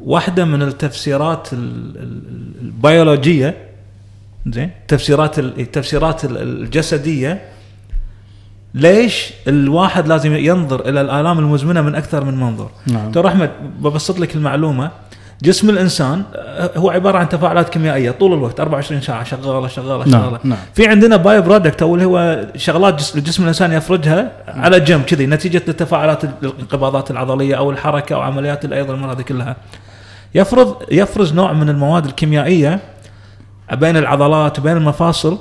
واحدة 0.05 0.44
من 0.44 0.62
التفسيرات 0.62 1.52
ال- 1.52 1.96
ال- 1.96 2.55
البيولوجية. 2.61 3.72
زين. 4.46 4.70
تفسيرات 4.88 5.38
ال- 5.38 5.61
التفسيرات 5.61 6.24
ال- 6.24 6.37
الجسدية 6.42 7.42
ليش 8.74 9.33
الواحد 9.48 10.09
لازم 10.09 10.35
ينظر 10.37 10.88
إلى 10.88 11.00
الآلام 11.00 11.38
المزمنة 11.38 11.81
من 11.81 11.94
أكثر 11.94 12.24
من 12.24 12.35
منظور 12.40 12.70
نعم. 12.87 13.09
دكتور 13.09 13.28
أحمد 13.28 13.50
ببسط 13.81 14.18
لك 14.18 14.35
المعلومة 14.35 14.90
جسم 15.42 15.70
الإنسان 15.70 16.22
آه، 16.35 16.70
هو 16.76 16.90
عبارة 16.90 17.18
عن 17.18 17.28
تفاعلات 17.28 17.68
كيميائية 17.68 18.11
طول 18.11 18.33
الوقت 18.33 18.61
24 18.61 19.00
ساعة 19.00 19.24
شغالة 19.24 19.68
شغالة 19.68 20.05
نعم 20.09 20.22
شغالة. 20.22 20.38
نعم. 20.44 20.59
في 20.74 20.87
عندنا 20.87 21.16
by-product 21.16 21.83
أو 21.83 21.94
اللي 21.94 22.05
هو 22.07 22.46
شغلات 22.57 22.94
جس- 22.98 23.16
الجسم 23.16 23.42
الإنسان 23.42 23.72
يفرزها 23.72 24.33
على 24.48 24.81
جنب 24.81 25.02
كذي 25.02 25.26
نتيجة 25.26 25.62
التفاعلات 25.68 26.24
ال- 26.24 26.31
الانقباضات 26.42 27.11
العضلية 27.11 27.55
أو 27.55 27.70
الحركة 27.70 28.14
أو 28.14 28.20
عمليات 28.20 28.64
الأيض 28.64 28.90
الأمور 28.90 29.12
هذه 29.12 29.22
كلها. 29.22 29.57
يفرض 30.35 30.76
يفرز 30.92 31.33
نوع 31.35 31.52
من 31.52 31.68
المواد 31.68 32.05
الكيميائية 32.07 32.81
بين 33.75 33.97
العضلات 33.97 34.59
وبين 34.59 34.77
المفاصل 34.77 35.39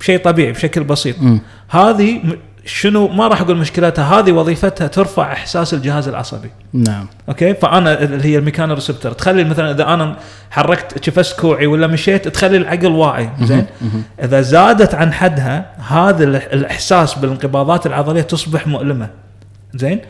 بشيء 0.00 0.18
طبيعي 0.18 0.52
بشكل 0.52 0.84
بسيط. 0.84 1.16
مم. 1.20 1.40
هذه 1.68 2.12
م- 2.18 2.32
شنو 2.64 3.08
ما 3.08 3.28
راح 3.28 3.40
أقول 3.40 3.56
مشكلتها 3.56 4.18
هذه 4.18 4.32
وظيفتها 4.32 4.86
ترفع 4.86 5.32
إحساس 5.32 5.74
الجهاز 5.74 6.08
العصبي. 6.08 6.50
نعم. 6.72 7.06
أوكي؟ 7.28 7.54
فأنا 7.54 8.02
اللي 8.02 8.28
هي 8.28 8.38
ال 8.38 8.74
mechanoreceptor 8.74 9.12
تخلي 9.12 9.44
مثلا 9.44 9.70
إذا 9.70 9.94
أنا 9.94 10.16
حركت 10.50 11.04
شفست 11.04 11.40
كوعي 11.40 11.66
ولا 11.66 11.86
مشيت 11.86 12.28
تخلي 12.28 12.56
العقل 12.56 12.86
واعي. 12.86 13.30
زين. 13.42 13.66
إذا 14.22 14.40
زادت 14.40 14.94
عن 14.94 15.12
حدها 15.12 15.70
هذا 15.88 16.24
الإحساس 16.24 17.14
بالانقباضات 17.14 17.86
العضلية 17.86 18.22
تصبح 18.22 18.66
مؤلمة. 18.66 19.08
زين. 19.74 20.00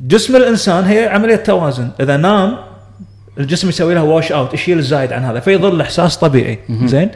جسم 0.00 0.36
الإنسان 0.36 0.84
هي 0.84 1.08
عملية 1.08 1.36
توازن. 1.36 1.90
إذا 2.00 2.16
نام 2.16 2.56
الجسم 3.38 3.68
يسوي 3.68 3.94
لها 3.94 4.02
wash 4.02 4.32
out 4.32 4.54
يشيل 4.54 4.78
الزايد 4.78 5.12
عن 5.12 5.24
هذا 5.24 5.40
فيظل 5.40 5.80
إحساس 5.80 6.16
طبيعي. 6.16 6.58
زين؟ 6.84 7.10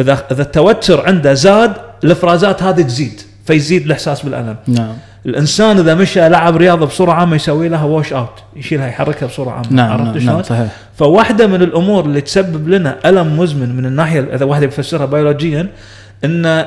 إذا 0.00 0.24
إذا 0.30 0.42
التوتر 0.42 1.06
عنده 1.06 1.34
زاد 1.34 1.72
الإفرازات 2.04 2.62
هذه 2.62 2.82
تزيد 2.82 3.20
فيزيد 3.44 3.84
الإحساس 3.86 4.22
بالألم. 4.22 4.56
نعم. 4.68 4.92
الإنسان 5.26 5.78
إذا 5.78 5.94
مشى 5.94 6.28
لعب 6.28 6.56
رياضة 6.56 6.86
بصورة 6.86 7.12
عامة 7.12 7.36
يسوي 7.36 7.68
لها 7.68 7.84
wash 7.84 8.12
out 8.12 8.42
يشيلها 8.56 8.88
يحركها 8.88 9.26
بصورة 9.26 9.50
عامة. 9.50 9.66
نعم 9.70 9.90
عرفت 9.90 10.04
نعم, 10.04 10.18
شلون؟ 10.18 10.34
نعم 10.34 10.42
صحيح. 10.42 10.66
فواحدة 10.96 11.46
من 11.46 11.62
الأمور 11.62 12.04
اللي 12.04 12.20
تسبب 12.20 12.68
لنا 12.68 12.98
ألم 13.06 13.38
مزمن 13.38 13.76
من 13.76 13.86
الناحية 13.86 14.20
إذا 14.34 14.44
واحد 14.44 14.60
بيفسرها 14.60 15.06
بيولوجيا 15.06 15.68
إن 16.24 16.66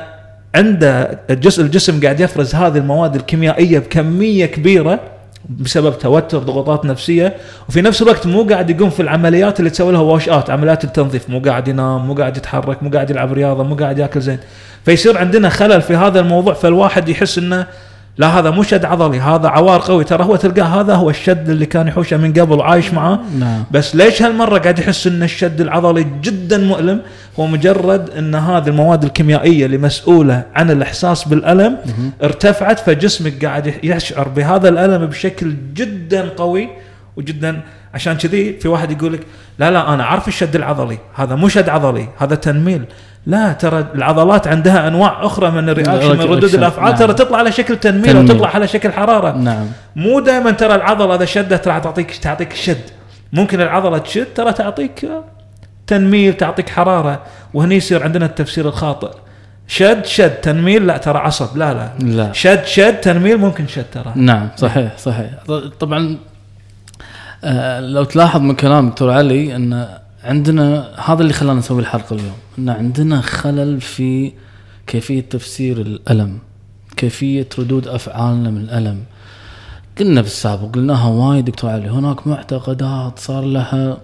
عنده 0.54 1.18
الجسم 1.30 1.62
الجسم 1.62 2.00
قاعد 2.00 2.20
يفرز 2.20 2.54
هذه 2.54 2.78
المواد 2.78 3.14
الكيميائية 3.14 3.78
بكمية 3.78 4.46
كبيرة 4.46 5.00
بسبب 5.48 5.98
توتر 5.98 6.38
ضغوطات 6.38 6.84
نفسية. 6.84 7.36
وفي 7.68 7.82
نفس 7.82 8.02
الوقت 8.02 8.26
مو 8.26 8.42
قاعد 8.42 8.70
يقوم 8.70 8.90
في 8.90 9.00
العمليات 9.02 9.58
اللي 9.58 9.70
تسوي 9.70 9.92
لها 9.92 10.00
واش 10.00 10.28
اوت 10.28 10.50
عمليات 10.50 10.84
التنظيف. 10.84 11.30
مو 11.30 11.40
قاعد 11.40 11.68
ينام 11.68 12.06
مو 12.06 12.14
قاعد 12.14 12.36
يتحرك 12.36 12.82
مو 12.82 12.90
قاعد 12.90 13.10
يلعب 13.10 13.32
رياضة 13.32 13.62
مو 13.62 13.74
قاعد 13.74 13.98
ياكل 13.98 14.20
زين. 14.20 14.38
فيصير 14.84 15.18
عندنا 15.18 15.48
خلل 15.48 15.82
في 15.82 15.96
هذا 15.96 16.20
الموضوع 16.20 16.54
فالواحد 16.54 17.08
يحس 17.08 17.38
إنه 17.38 17.66
لا 18.18 18.38
هذا 18.38 18.50
مو 18.50 18.62
شد 18.62 18.84
عضلي 18.84 19.20
هذا 19.20 19.48
عوار 19.48 19.80
قوي. 19.80 20.04
ترى 20.04 20.24
هو 20.24 20.36
تلقاه 20.36 20.80
هذا 20.80 20.94
هو 20.94 21.10
الشد 21.10 21.50
اللي 21.50 21.66
كان 21.66 21.88
يحوشه 21.88 22.16
من 22.16 22.32
قبل 22.32 22.58
وعايش 22.58 22.94
معاه 22.94 23.18
نعم. 23.38 23.64
بس 23.70 23.96
ليش 23.96 24.22
هالمرة 24.22 24.58
قاعد 24.58 24.78
يحس 24.78 25.06
إن 25.06 25.22
الشد 25.22 25.60
العضلي 25.60 26.06
جدا 26.22 26.58
مؤلم؟ 26.58 27.02
هو 27.38 27.46
مجرد 27.46 28.10
إن 28.10 28.34
هذه 28.34 28.68
المواد 28.68 29.04
الكيميائية 29.04 29.66
اللي 29.66 29.78
مسؤولة 29.78 30.42
عن 30.54 30.70
الإحساس 30.70 31.28
بالألم 31.28 31.76
مهم. 31.86 32.12
ارتفعت 32.22 32.80
فجسمك 32.80 33.44
قاعد 33.44 33.74
يشعر 33.82 34.28
بهذا 34.28 34.68
الألم 34.68 35.06
بشكل 35.06 35.54
جدا 35.74 36.28
قوي 36.28 36.68
وجدا. 37.16 37.60
عشان 37.94 38.12
كذي 38.12 38.52
في 38.60 38.68
واحد 38.68 38.90
يقول 38.90 39.12
لك 39.12 39.20
لا 39.58 39.70
لا 39.70 39.94
أنا 39.94 40.04
عارف 40.04 40.28
الشد 40.28 40.56
العضلي 40.56 40.98
هذا 41.14 41.34
مو 41.34 41.48
شد 41.48 41.68
عضلي 41.68 42.08
هذا 42.18 42.34
تنميل. 42.34 42.84
لا 43.26 43.52
ترى 43.52 43.86
العضلات 43.94 44.48
عندها 44.48 44.88
أنواع 44.88 45.26
أخرى 45.26 45.50
من 45.50 45.68
الرياكشن 45.68 46.18
من 46.18 46.20
ردود 46.20 46.54
الأفعال. 46.54 46.90
نعم. 46.90 46.98
ترى 46.98 47.14
تطلع 47.14 47.38
على 47.38 47.52
شكل 47.52 47.76
تنميل, 47.76 48.12
تنميل. 48.12 48.30
وتطلع 48.30 48.48
على 48.48 48.68
شكل 48.68 48.92
حرارة. 48.92 49.36
نعم. 49.36 49.66
مو 49.96 50.20
دائما 50.20 50.50
ترى 50.50 50.74
العضلة 50.74 51.14
إذا 51.14 51.24
شدت 51.24 51.68
راح 51.68 51.78
تعطيك 51.78 52.16
تعطيك 52.16 52.52
شد. 52.52 52.80
ممكن 53.32 53.60
العضلة 53.60 53.98
تشد 53.98 54.26
ترى 54.34 54.52
تعطيك 54.52 55.08
تنميل 55.86 56.32
تعطيك 56.32 56.68
حرارة. 56.68 57.22
وهني 57.54 57.76
يصير 57.76 58.02
عندنا 58.02 58.26
التفسير 58.26 58.68
الخاطئ. 58.68 59.10
شد 59.68 60.04
شد. 60.04 60.30
تنميل 60.30 60.86
لا 60.86 60.96
ترى 60.96 61.18
عصب. 61.18 61.56
لا 61.56 61.74
لا. 61.74 61.90
لا. 62.06 62.32
شد 62.32 62.64
شد. 62.64 63.00
تنميل 63.00 63.38
ممكن 63.38 63.66
شد 63.66 63.86
ترى. 63.92 64.12
نعم 64.14 64.48
صحيح 64.56 64.98
صحيح. 64.98 65.30
طبعا 65.80 66.18
آه، 67.44 67.80
لو 67.80 68.04
تلاحظ 68.04 68.40
من 68.40 68.54
كلام 68.54 68.88
دكتور 68.88 69.10
علي 69.10 69.56
إن 69.56 69.88
عندنا 70.26 70.94
هذا 71.04 71.22
اللي 71.22 71.32
خلانا 71.32 71.58
نسوي 71.58 71.80
الحلقة 71.80 72.14
اليوم 72.14 72.36
إن 72.58 72.68
عندنا 72.68 73.20
خلل 73.20 73.80
في 73.80 74.32
كيفية 74.86 75.20
تفسير 75.20 75.80
الألم 75.80 76.38
كيفية 76.96 77.48
ردود 77.58 77.88
أفعالنا 77.88 78.50
من 78.50 78.60
الألم. 78.60 79.02
قلنا 79.98 80.22
في 80.22 80.28
السابق 80.28 80.74
قلناها 80.74 81.08
وايد 81.08 81.44
دكتور 81.44 81.70
علي 81.70 81.88
هناك 81.88 82.26
معتقدات 82.26 83.18
صار 83.18 83.44
لها 83.44 83.98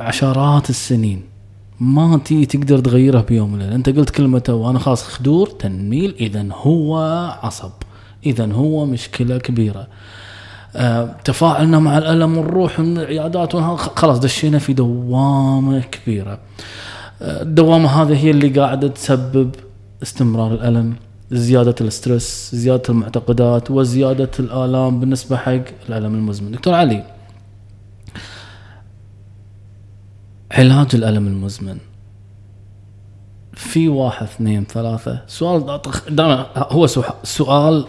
عشرات 0.00 0.70
السنين 0.70 1.22
ما 1.80 2.20
تي 2.24 2.46
تقدر 2.46 2.78
تغيرها 2.78 3.22
بيوم 3.22 3.54
وليلة. 3.54 3.74
أنت 3.74 3.88
قلت 3.88 4.10
كلمة 4.10 4.44
وأنا 4.48 4.78
خلاص 4.78 5.02
خدور 5.02 5.46
تنميل 5.46 6.14
اذا 6.20 6.46
هو 6.52 6.96
عصب 7.42 7.72
اذا 8.26 8.52
هو 8.52 8.86
مشكلة 8.86 9.38
كبيرة. 9.38 9.88
تفاعلنا 11.24 11.78
مع 11.78 11.98
الألم 11.98 12.38
ونروح 12.38 12.80
من 12.80 12.98
العيادات 12.98 13.56
خلاص 13.96 14.18
دشينا 14.18 14.58
في 14.58 14.72
دوامة 14.72 15.80
كبيرة. 15.80 16.38
آه، 17.22 17.42
الدوامة 17.42 18.02
هذه 18.02 18.24
هي 18.24 18.30
اللي 18.30 18.48
قاعدة 18.48 18.88
تسبب 18.88 19.50
استمرار 20.02 20.54
الألم 20.54 20.94
زيادة 21.30 21.74
الاسترس 21.80 22.50
زيادة 22.54 22.82
المعتقدات 22.88 23.70
وزيادة 23.70 24.30
الآلام 24.40 25.00
بالنسبة 25.00 25.36
حق 25.36 25.64
الألم 25.88 26.14
المزمن. 26.14 26.50
دكتور 26.50 26.74
علي 26.74 27.04
علاج 30.52 30.94
الألم 30.94 31.26
المزمن. 31.26 31.78
في 33.54 33.88
واحد 33.88 34.22
اثنين 34.26 34.64
ثلاثة. 34.64 35.22
سؤال 35.26 35.80
دائما 36.10 36.46
هو 36.56 36.86
سؤال 37.22 37.86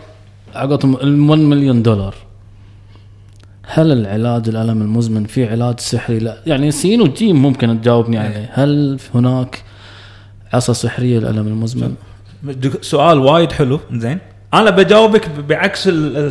عقدهم 0.55 0.95
ال 0.95 1.29
1 1.29 1.39
مليون 1.39 1.83
دولار. 1.83 2.15
هل 3.65 3.91
العلاج 3.91 4.49
الألم 4.49 4.81
المزمن 4.81 5.25
في 5.25 5.49
علاج 5.49 5.79
سحري؟ 5.79 6.19
لا. 6.19 6.37
يعني 6.45 6.71
سين 6.71 7.01
وجيم 7.01 7.41
ممكن 7.41 7.81
تجاوبني 7.81 8.17
عليه، 8.17 8.49
هل 8.53 8.99
هناك 9.15 9.63
عصا 10.53 10.73
سحرية 10.73 11.19
للألم 11.19 11.47
المزمن؟ 11.47 11.95
سؤال 12.81 13.19
وايد 13.19 13.51
حلو. 13.51 13.79
زين. 13.93 14.17
أنا 14.53 14.69
بجاوبك 14.69 15.29
بعكس 15.29 15.83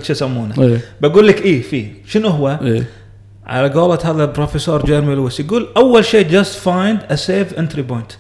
شو 0.02 0.12
يسمونه. 0.12 0.54
إيه. 0.58 0.80
بقول 1.00 1.28
لك 1.28 1.42
إيه 1.42 1.62
في. 1.62 1.86
شنو 2.06 2.28
هو؟ 2.28 2.58
إيه. 2.62 2.84
على 3.46 3.68
قولة 3.68 3.98
هذا 4.04 4.24
البروفيسور 4.24 4.86
جيرمي 4.86 5.14
لويس 5.14 5.40
يقول 5.40 5.68
أول 5.76 6.04
شيء 6.04 6.28
just 6.28 6.58
find 6.58 7.00
a 7.10 7.14
safe 7.14 7.54
entry 7.54 7.82
point 7.82 8.12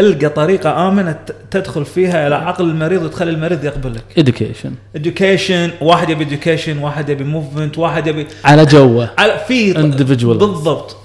إلقى 0.00 0.28
طريقة 0.28 0.88
آمنة 0.88 1.16
تدخل 1.50 1.84
فيها 1.84 2.26
إلى 2.26 2.34
عقل 2.34 2.64
المريض 2.64 3.02
وتخلي 3.02 3.30
المريض 3.30 3.64
يقبلك. 3.64 4.02
Education. 4.18 4.98
Education 4.98 5.82
واحد 5.82 6.10
يبي 6.10 6.26
education 6.36 6.82
واحد 6.82 7.08
يبي 7.08 7.24
movement 7.24 7.78
واحد 7.78 8.06
يبي 8.06 8.26
على 8.44 8.66
جوه. 8.66 9.10
على 9.18 9.40
في 9.48 9.74
Individual. 9.74 10.38
بالضبط. 10.38 10.96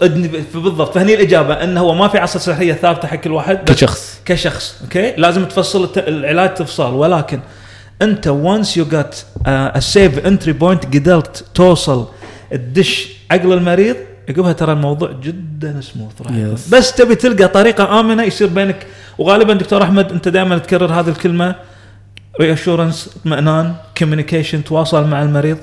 بالضبط. 0.53 0.95
فهني 0.95 1.13
الإجابة 1.13 1.53
انه 1.53 1.79
هو 1.81 1.93
ما 1.93 2.07
في 2.07 2.17
عصا 2.17 2.39
سحريه 2.39 2.73
ثابتة 2.73 3.07
حق 3.07 3.15
كل 3.15 3.31
واحد 3.31 3.69
كشخص. 3.69 4.19
كشخص 4.25 4.75
أوكي؟ 4.83 5.13
لازم 5.17 5.45
تفصل 5.45 5.89
العلاج 5.97 6.53
تفصال. 6.53 6.93
ولكن 6.93 7.39
أنت 8.01 8.27
once 8.27 8.77
you 8.77 8.85
get 8.85 9.25
a 9.47 9.79
safe 9.79 10.25
entry 10.25 10.53
point 10.53 10.85
قدرت 10.85 11.45
توصل 11.53 12.07
تدش 12.51 13.07
عقل 13.31 13.53
المريض 13.53 13.95
عقبها 14.29 14.53
ترى 14.53 14.73
الموضوع 14.73 15.11
جدا 15.11 15.81
سموث 15.81 16.21
راح 16.21 16.31
يكون. 16.31 16.55
Yes. 16.55 16.73
بس 16.73 16.95
تبي 16.95 17.15
تلقى 17.15 17.47
طريقة 17.47 17.99
آمنة 17.99 18.23
يصير 18.23 18.47
بينك. 18.47 18.87
وغالبا 19.17 19.53
دكتور 19.53 19.83
أحمد 19.83 20.11
أنت 20.11 20.27
دائما 20.27 20.57
تكرر 20.57 20.93
هذه 20.93 21.09
الكلمة. 21.09 21.55
Reassurance 22.41 23.09
اطمئنان 23.17 23.75
communication 23.97 24.63
تواصل 24.63 25.07
مع 25.07 25.23
المريض. 25.23 25.57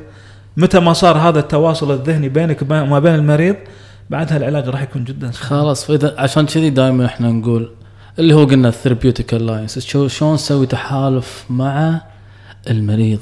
متى 0.57 0.81
ما 0.81 0.93
صار 0.93 1.19
هذا 1.19 1.39
التواصل 1.39 1.93
الذهني 1.93 2.29
بينك 2.29 2.63
وما 2.63 2.99
بين 2.99 3.15
المريض 3.15 3.57
بعدها 4.11 4.37
العلاج 4.37 4.69
راح 4.69 4.83
يكون 4.83 5.05
جدا 5.05 5.31
سهل 5.31 5.43
خلاص 5.43 5.85
فاذا 5.85 6.15
عشان 6.19 6.47
كذي 6.47 6.71
دائما 6.71 7.07
إحنا 7.07 7.33
نقول 7.33 7.71
اللي 8.19 8.35
هو 8.35 8.45
قلنا 8.45 8.69
ال 8.69 8.74
therapeutic 8.74 9.35
alliance 9.35 9.79
شلون 9.79 10.35
نسوي 10.35 10.67
تحالف 10.67 11.45
مع 11.51 12.01
المريض؟ 12.71 13.21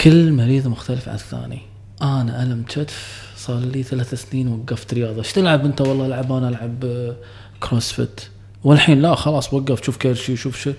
كل 0.00 0.32
مريض 0.32 0.68
مختلف 0.68 1.08
عن 1.08 1.14
الثاني. 1.14 1.62
أنا 2.02 2.42
ألم 2.42 2.64
كتف 2.68 3.25
صار 3.46 3.58
لي 3.58 3.82
ثلاث 3.82 4.14
سنين 4.14 4.48
وقفت 4.48 4.94
رياضة. 4.94 5.18
إيش 5.18 5.32
تلعب 5.32 5.64
انت 5.64 5.80
والله؟ 5.80 6.06
العب 6.06 6.32
أنا 6.32 6.48
العب 6.48 6.84
آه، 6.84 7.14
CrossFit 7.62 8.20
والحين 8.64 9.02
لا 9.02 9.14
خلاص 9.14 9.54
وقف 9.54 9.84
شوف 9.84 9.96
كرشي 9.96 10.36
شوف 10.36 10.56
شو 10.56 10.72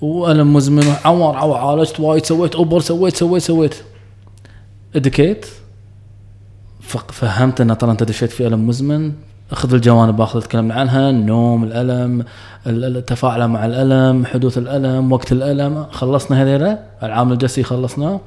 وألم 0.00 0.52
مزمن 0.54 0.94
عوار 1.04 1.36
عوار. 1.36 1.58
عالجت 1.58 2.00
وايد. 2.00 2.24
سويت 2.26 2.54
أوبر 2.54 2.80
سويت 2.80 3.16
سويت 3.16 3.42
سويت. 3.42 3.74
educate 4.96 5.46
فق- 6.80 7.10
فهمت 7.10 7.60
إن 7.60 7.78
ترى 7.78 7.90
أنت 7.90 8.02
دشيت 8.02 8.30
في 8.30 8.46
ألم 8.46 8.66
مزمن. 8.66 9.12
اخذ 9.52 9.74
الجوانب 9.74 10.20
اخذ 10.20 10.42
تكلمنا 10.42 10.74
عنها. 10.74 11.10
النوم 11.10 11.64
الألم 11.64 12.20
ال- 12.66 12.84
ال- 12.84 12.96
التفاعل 12.96 13.48
مع 13.48 13.66
الألم 13.66 14.26
حدوث 14.26 14.58
الألم 14.58 15.12
وقت 15.12 15.32
الألم. 15.32 15.86
خلصنا 15.90 16.42
هذيلا. 16.42 16.78
العامل 17.02 17.32
الجسدي 17.32 17.62
خلصناه 17.62 18.20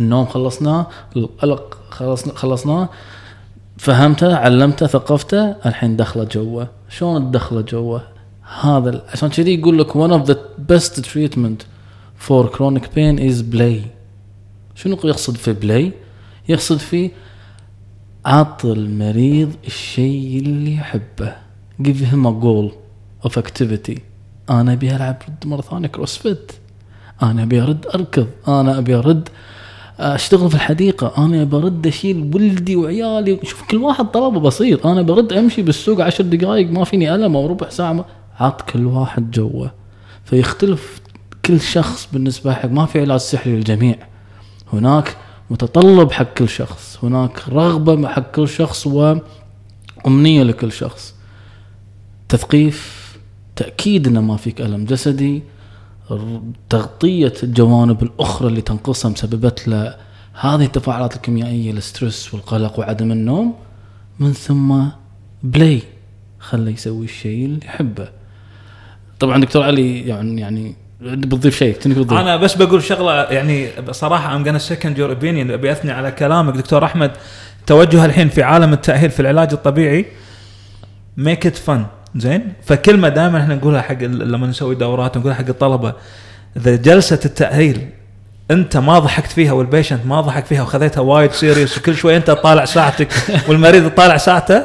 النوم 0.00 0.26
خلصناه 0.26 0.86
القلق 1.16 1.78
خلصنا 1.90 2.34
خلصناه 2.34 2.88
فهمته 3.78 4.36
علمته 4.36 4.86
ثقفته 4.86 5.56
الحين 5.66 5.96
دخله 5.96 6.24
جوه. 6.24 6.68
شلون 6.88 7.30
تدخله 7.30 7.60
جوه؟ 7.60 8.02
هذا 8.60 9.02
عشان 9.12 9.28
كذي 9.28 9.54
يقول 9.54 9.78
لك 9.78 9.92
one 9.92 10.12
of 10.20 10.30
the 10.30 10.36
best 10.72 11.02
treatment 11.02 11.66
for 12.28 12.48
chronic 12.48 12.84
pain 12.94 13.18
is 13.18 13.54
play 13.54 13.88
شنو 14.74 14.98
يقصد 15.04 15.36
في 15.36 15.52
play 15.52 15.92
يقصد 16.48 16.76
في 16.76 17.10
عط 18.24 18.64
المريض 18.64 19.52
الشيء 19.66 20.38
اللي 20.38 20.74
يحبه. 20.74 21.36
Give 21.82 22.00
him 22.12 22.26
a 22.26 22.32
goal 22.44 22.72
of 23.28 23.32
activity. 23.42 24.00
أنا 24.50 24.72
أبي 24.72 24.96
ألعب 24.96 25.16
رد 25.28 25.46
مرة 25.46 25.60
ثانية 25.60 25.88
CrossFit 25.88 26.52
أنا 27.22 27.42
أبي 27.42 27.62
أرد 27.62 27.86
أركض. 27.94 28.26
أنا 28.48 28.78
أبي 28.78 28.94
أرد 28.94 29.28
أشتغل 30.00 30.48
في 30.48 30.54
الحديقة 30.54 31.24
أنا 31.24 31.44
برد 31.44 31.86
أشيل 31.86 32.30
ولدي 32.34 32.76
وعيالي. 32.76 33.38
شوف 33.42 33.62
كل 33.62 33.76
واحد 33.76 34.04
طلبه 34.10 34.40
بسيط. 34.40 34.86
أنا 34.86 35.02
برد 35.02 35.32
أمشي 35.32 35.62
بالسوق 35.62 36.00
عشر 36.00 36.24
دقائق 36.24 36.70
ما 36.70 36.84
فيني 36.84 37.14
ألم 37.14 37.36
أو 37.36 37.46
ربع 37.46 37.68
ساعة 37.68 37.92
ما- 37.92 38.04
عط 38.40 38.62
كل 38.70 38.86
واحد 38.86 39.30
جوه. 39.30 39.70
فيختلف 40.24 41.00
كل 41.44 41.60
شخص 41.60 42.08
بالنسبة 42.12 42.52
حق 42.54 42.68
ما 42.68 42.86
في 42.86 43.00
علاج 43.00 43.20
سحري 43.20 43.56
للجميع. 43.56 43.96
هناك 44.72 45.16
متطلب 45.50 46.12
حق 46.12 46.34
كل 46.34 46.48
شخص 46.48 46.98
هناك 47.02 47.48
رغبة 47.48 48.08
حق 48.08 48.30
كل 48.30 48.48
شخص 48.48 48.86
وأمنية 48.86 50.42
لكل 50.42 50.72
شخص. 50.72 51.14
تثقيف 52.28 53.08
تأكيد 53.56 54.06
إنه 54.06 54.20
ما 54.20 54.36
فيك 54.36 54.60
ألم 54.60 54.84
جسدي. 54.84 55.42
تغطية 56.68 57.32
الجوانب 57.42 58.02
الأخرى 58.02 58.48
اللي 58.48 58.60
تنقصها 58.60 59.08
مسببت 59.08 59.68
له 59.68 59.96
هذه 60.40 60.64
التفاعلات 60.64 61.16
الكيميائية 61.16 61.70
الستريس 61.70 62.34
والقلق 62.34 62.78
وعدم 62.78 63.12
النوم. 63.12 63.54
من 64.18 64.32
ثم 64.32 64.82
play 65.42 65.82
خله 66.38 66.70
يسوي 66.70 67.04
الشيء 67.04 67.44
اللي 67.44 67.60
يحبه. 67.64 68.08
طبعا 69.20 69.40
دكتور 69.40 69.62
علي 69.62 70.00
يعني 70.00 70.40
يعني 70.40 70.76
بتضيف 71.00 71.58
شيء 71.58 71.76
بتضيف. 71.78 72.12
أنا 72.12 72.36
بس 72.36 72.54
بقول 72.54 72.82
شغلة 72.82 73.12
يعني 73.12 73.68
بصراحة 73.88 74.36
ام 74.36 74.42
gonna 74.42 74.58
second 74.58 74.98
your 74.98 75.10
opinion 75.10 75.50
أبي 75.50 75.72
أثني 75.72 75.90
على 75.90 76.10
كلامك. 76.10 76.56
دكتور 76.56 76.84
أحمد 76.84 77.10
توجه 77.66 78.04
الحين 78.04 78.28
في 78.28 78.42
عالم 78.42 78.72
التأهيل 78.72 79.10
في 79.10 79.20
العلاج 79.20 79.52
الطبيعي 79.52 80.06
make 81.16 81.46
it 81.46 81.56
fun 81.56 81.86
زين؟ 82.16 82.52
فكلمه 82.64 83.08
دائما 83.08 83.38
إحنا 83.38 83.54
نقولها 83.54 83.82
حق 83.82 84.02
لما 84.02 84.46
نسوي 84.46 84.74
دورات 84.74 85.18
نقولها 85.18 85.36
حق 85.36 85.48
الطلبة 85.48 85.92
إذا 86.56 86.76
جلسة 86.76 87.20
التأهيل 87.24 87.88
أنت 88.50 88.76
ما 88.76 88.98
ضحكت 88.98 89.32
فيها 89.32 89.52
وال 89.52 89.64
patient 89.64 90.06
ما 90.06 90.20
ضحك 90.20 90.46
فيها 90.46 90.62
وخذيتها 90.62 91.00
وايد 91.00 91.32
serious 91.32 91.78
وكل 91.78 91.96
شوي 91.96 92.16
أنت 92.16 92.26
تطالع 92.26 92.64
ساعتك 92.64 93.08
والمريض 93.48 93.86
يطالع 93.86 94.16
ساعته 94.16 94.62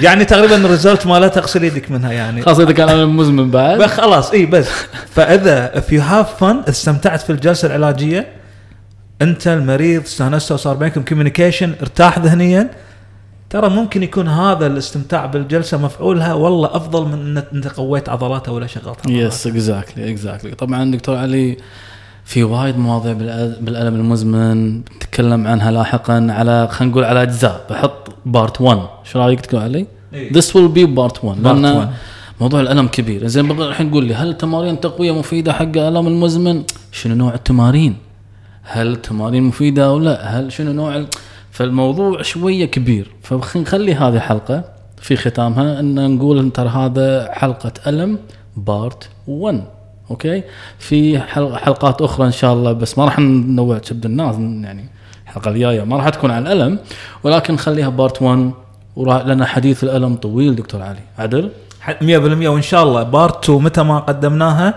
يعني 0.00 0.24
تقريبا 0.24 0.56
ال 0.56 0.63
result 0.63 1.06
مالتها 1.06 1.40
اغسل 1.40 1.64
يدك 1.64 1.90
منها 1.90 2.12
يعني. 2.12 2.42
خاصه 2.42 2.62
إذا 2.62 2.72
كان 2.72 3.06
مزمن 3.08 3.50
بعد. 3.50 3.86
خلاص 3.86 4.30
إي 4.30 4.46
بس. 4.46 4.68
فإذا 5.14 5.72
if 5.74 5.92
you 5.92 6.00
have 6.00 6.42
fun 6.42 6.68
استمتعت 6.68 7.20
في 7.20 7.30
الجلسة 7.30 7.66
العلاجية 7.66 8.26
أنت 9.22 9.48
المريض 9.48 10.02
استانست 10.02 10.52
وصار 10.52 10.76
بينكم 10.76 11.02
communication 11.02 11.74
ارتاح 11.80 12.18
ذهنيا 12.18 12.70
ترى 13.50 13.68
ممكن 13.68 14.02
يكون 14.02 14.28
هذا 14.28 14.66
الاستمتاع 14.66 15.26
بالجلسة 15.26 15.78
مفعولها 15.78 16.34
والله 16.34 16.76
أفضل 16.76 17.06
من 17.08 17.12
إن 17.14 17.42
أنت 17.54 17.66
قويت 17.68 18.08
عضلاتها 18.08 18.52
ولا 18.52 18.66
شغلتها 18.66 19.10
yes 19.12 19.46
exactly 19.46 20.10
exactly 20.10 20.54
طبعا 20.54 20.90
دكتور 20.90 21.16
علي 21.16 21.56
في 22.24 22.44
وايد 22.44 22.78
مواضيع 22.78 23.12
بالألم 23.60 23.94
المزمن 23.94 24.78
نتكلم 24.78 25.46
عنها 25.46 25.70
لاحقا 25.70 26.26
على 26.30 26.68
خلينا 26.70 26.92
نقول 26.92 27.04
على 27.04 27.22
أجزاء 27.22 27.66
بحط 27.70 28.08
part 28.26 28.60
1 28.60 28.78
شو 29.04 29.18
رأيك 29.18 29.40
دكتور 29.40 29.60
علي؟ 29.60 29.86
This 30.12 30.46
will 30.46 30.68
be 30.76 30.84
part 30.84 31.24
1 31.24 31.42
Part 31.42 31.46
لأن. 31.46 31.90
موضوع 32.40 32.60
الألم 32.60 32.88
كبير 32.88 33.26
زين 33.26 33.50
الحين 33.50 33.90
قول 33.90 34.04
لي 34.04 34.14
هل 34.14 34.36
تمارين 34.36 34.80
تقوية 34.80 35.18
مفيدة 35.18 35.52
حق 35.52 35.62
الالم 35.62 36.06
المزمن؟ 36.06 36.62
شنو 36.92 37.14
نوع 37.14 37.34
التمارين؟ 37.34 37.96
هل 38.62 38.92
التمارين 38.92 39.42
مفيدة 39.42 39.86
أو 39.86 39.98
لا؟ 39.98 40.38
هل 40.38 40.52
شنو 40.52 40.72
نوع 40.72 40.96
ال... 40.96 41.06
فالموضوع 41.56 42.22
شوية 42.22 42.64
كبير. 42.64 43.10
فخلينا 43.22 43.68
نخلي 43.68 43.94
هذه 43.94 44.18
حلقة 44.18 44.64
في 45.00 45.16
ختامها 45.16 45.80
إن 45.80 46.16
نقول 46.16 46.50
ترى 46.50 46.68
هذا 46.68 47.32
حلقة 47.32 47.72
ألم 47.86 48.18
part 48.56 49.08
1 49.26 49.64
أوكي؟ 50.10 50.42
في 50.78 51.20
حلق 51.20 51.54
حلقات 51.54 52.02
أخرى 52.02 52.26
إن 52.26 52.32
شاء 52.32 52.52
الله 52.52 52.72
بس 52.72 52.98
ما 52.98 53.04
راح 53.04 53.18
نلوع 53.18 53.78
كبد 53.78 54.04
الناس 54.04 54.34
يعني 54.36 54.88
الحلقة 55.26 55.50
الجاية 55.50 55.84
ما 55.84 55.96
راح 55.96 56.08
تكون 56.08 56.30
عن 56.30 56.46
الألم 56.46 56.78
ولكن 57.24 57.54
نخليها 57.54 57.88
part 57.88 58.22
1 58.22 58.50
وراح 58.96 59.26
لأن 59.26 59.44
حديث 59.44 59.84
الألم 59.84 60.16
طويل 60.16 60.56
دكتور 60.56 60.82
علي. 60.82 61.02
عدل؟ 61.18 61.50
100% 62.00 62.02
وإن 62.48 62.62
شاء 62.62 62.82
الله 62.82 63.02
part 63.02 63.44
2 63.44 63.62
متى 63.62 63.82
ما 63.82 63.98
قدمناها 63.98 64.74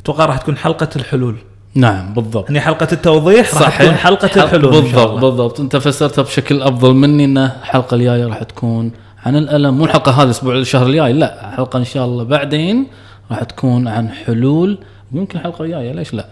أتوقع 0.00 0.24
راح 0.24 0.38
تكون 0.38 0.56
حلقة 0.56 0.88
الحلول. 0.96 1.36
نعم 1.74 2.14
بالضبط. 2.14 2.44
يعني 2.46 2.60
حلقة 2.60 2.88
التوضيح 2.92 3.54
راح 3.62 3.82
تكون 3.82 3.94
حلقة 3.94 4.28
حل- 4.28 4.40
الحلول 4.40 4.70
بالضبط. 4.82 5.20
بالضبط. 5.24 5.60
أنت 5.60 5.76
فسرتها 5.76 6.22
بشكل 6.22 6.62
أفضل 6.62 6.94
مني 6.94 7.24
إن 7.24 7.38
الحلقة 7.38 7.94
الجاية 7.94 8.26
راح 8.26 8.42
تكون 8.42 8.90
عن 9.26 9.36
الألم 9.36 9.78
مو 9.78 9.84
الحلقة 9.84 10.12
هذه 10.12 10.22
الأسبوع 10.24 10.54
الشهر 10.54 10.86
الجاي 10.86 11.12
لا. 11.12 11.50
حلقة 11.56 11.76
إن 11.78 11.84
شاء 11.84 12.04
الله 12.04 12.24
بعدين 12.24 12.86
راح 13.30 13.42
تكون 13.44 13.88
عن 13.88 14.08
حلول 14.08 14.78
ويمكن 15.12 15.38
الحلقة 15.38 15.64
الجاية 15.64 15.92
ليش 15.92 16.14
لا؟ 16.14 16.26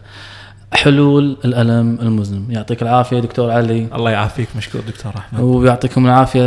حلول 0.72 1.36
الألم 1.44 1.98
المزمن. 2.02 2.42
يعطيك 2.50 2.82
العافية 2.82 3.20
دكتور 3.20 3.50
علي. 3.50 3.86
الله 3.94 4.10
يعافيك 4.10 4.48
مشكور 4.56 4.80
دكتور 4.88 5.12
أحمد. 5.16 5.40
ويعطيكم 5.40 6.06
العافية 6.06 6.42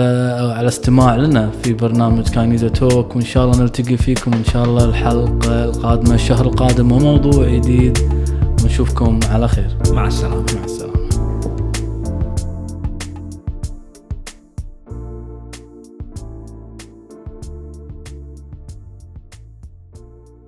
على 0.52 0.62
الاستماع 0.62 1.16
لنا 1.16 1.50
في 1.64 1.74
برنامج 1.74 2.30
كاينيزا 2.30 2.68
توك. 2.68 3.16
وإن 3.16 3.26
شاء 3.26 3.46
الله 3.46 3.62
نلتقي 3.62 3.98
فيكم 3.98 4.34
إن 4.34 4.44
شاء 4.54 4.64
الله 4.66 4.86
الحلقة 4.86 5.64
القادمة 5.66 6.16
الشهر 6.16 6.46
القادم 6.46 6.92
وموضوع 6.92 7.48
جديد. 7.50 7.98
ونشوفكم 8.80 9.20
على 9.30 9.48
خير. 9.48 9.78
مع 9.92 10.08
السلامة. 10.08 10.46
مع 10.56 10.64
السلامة. 10.64 10.99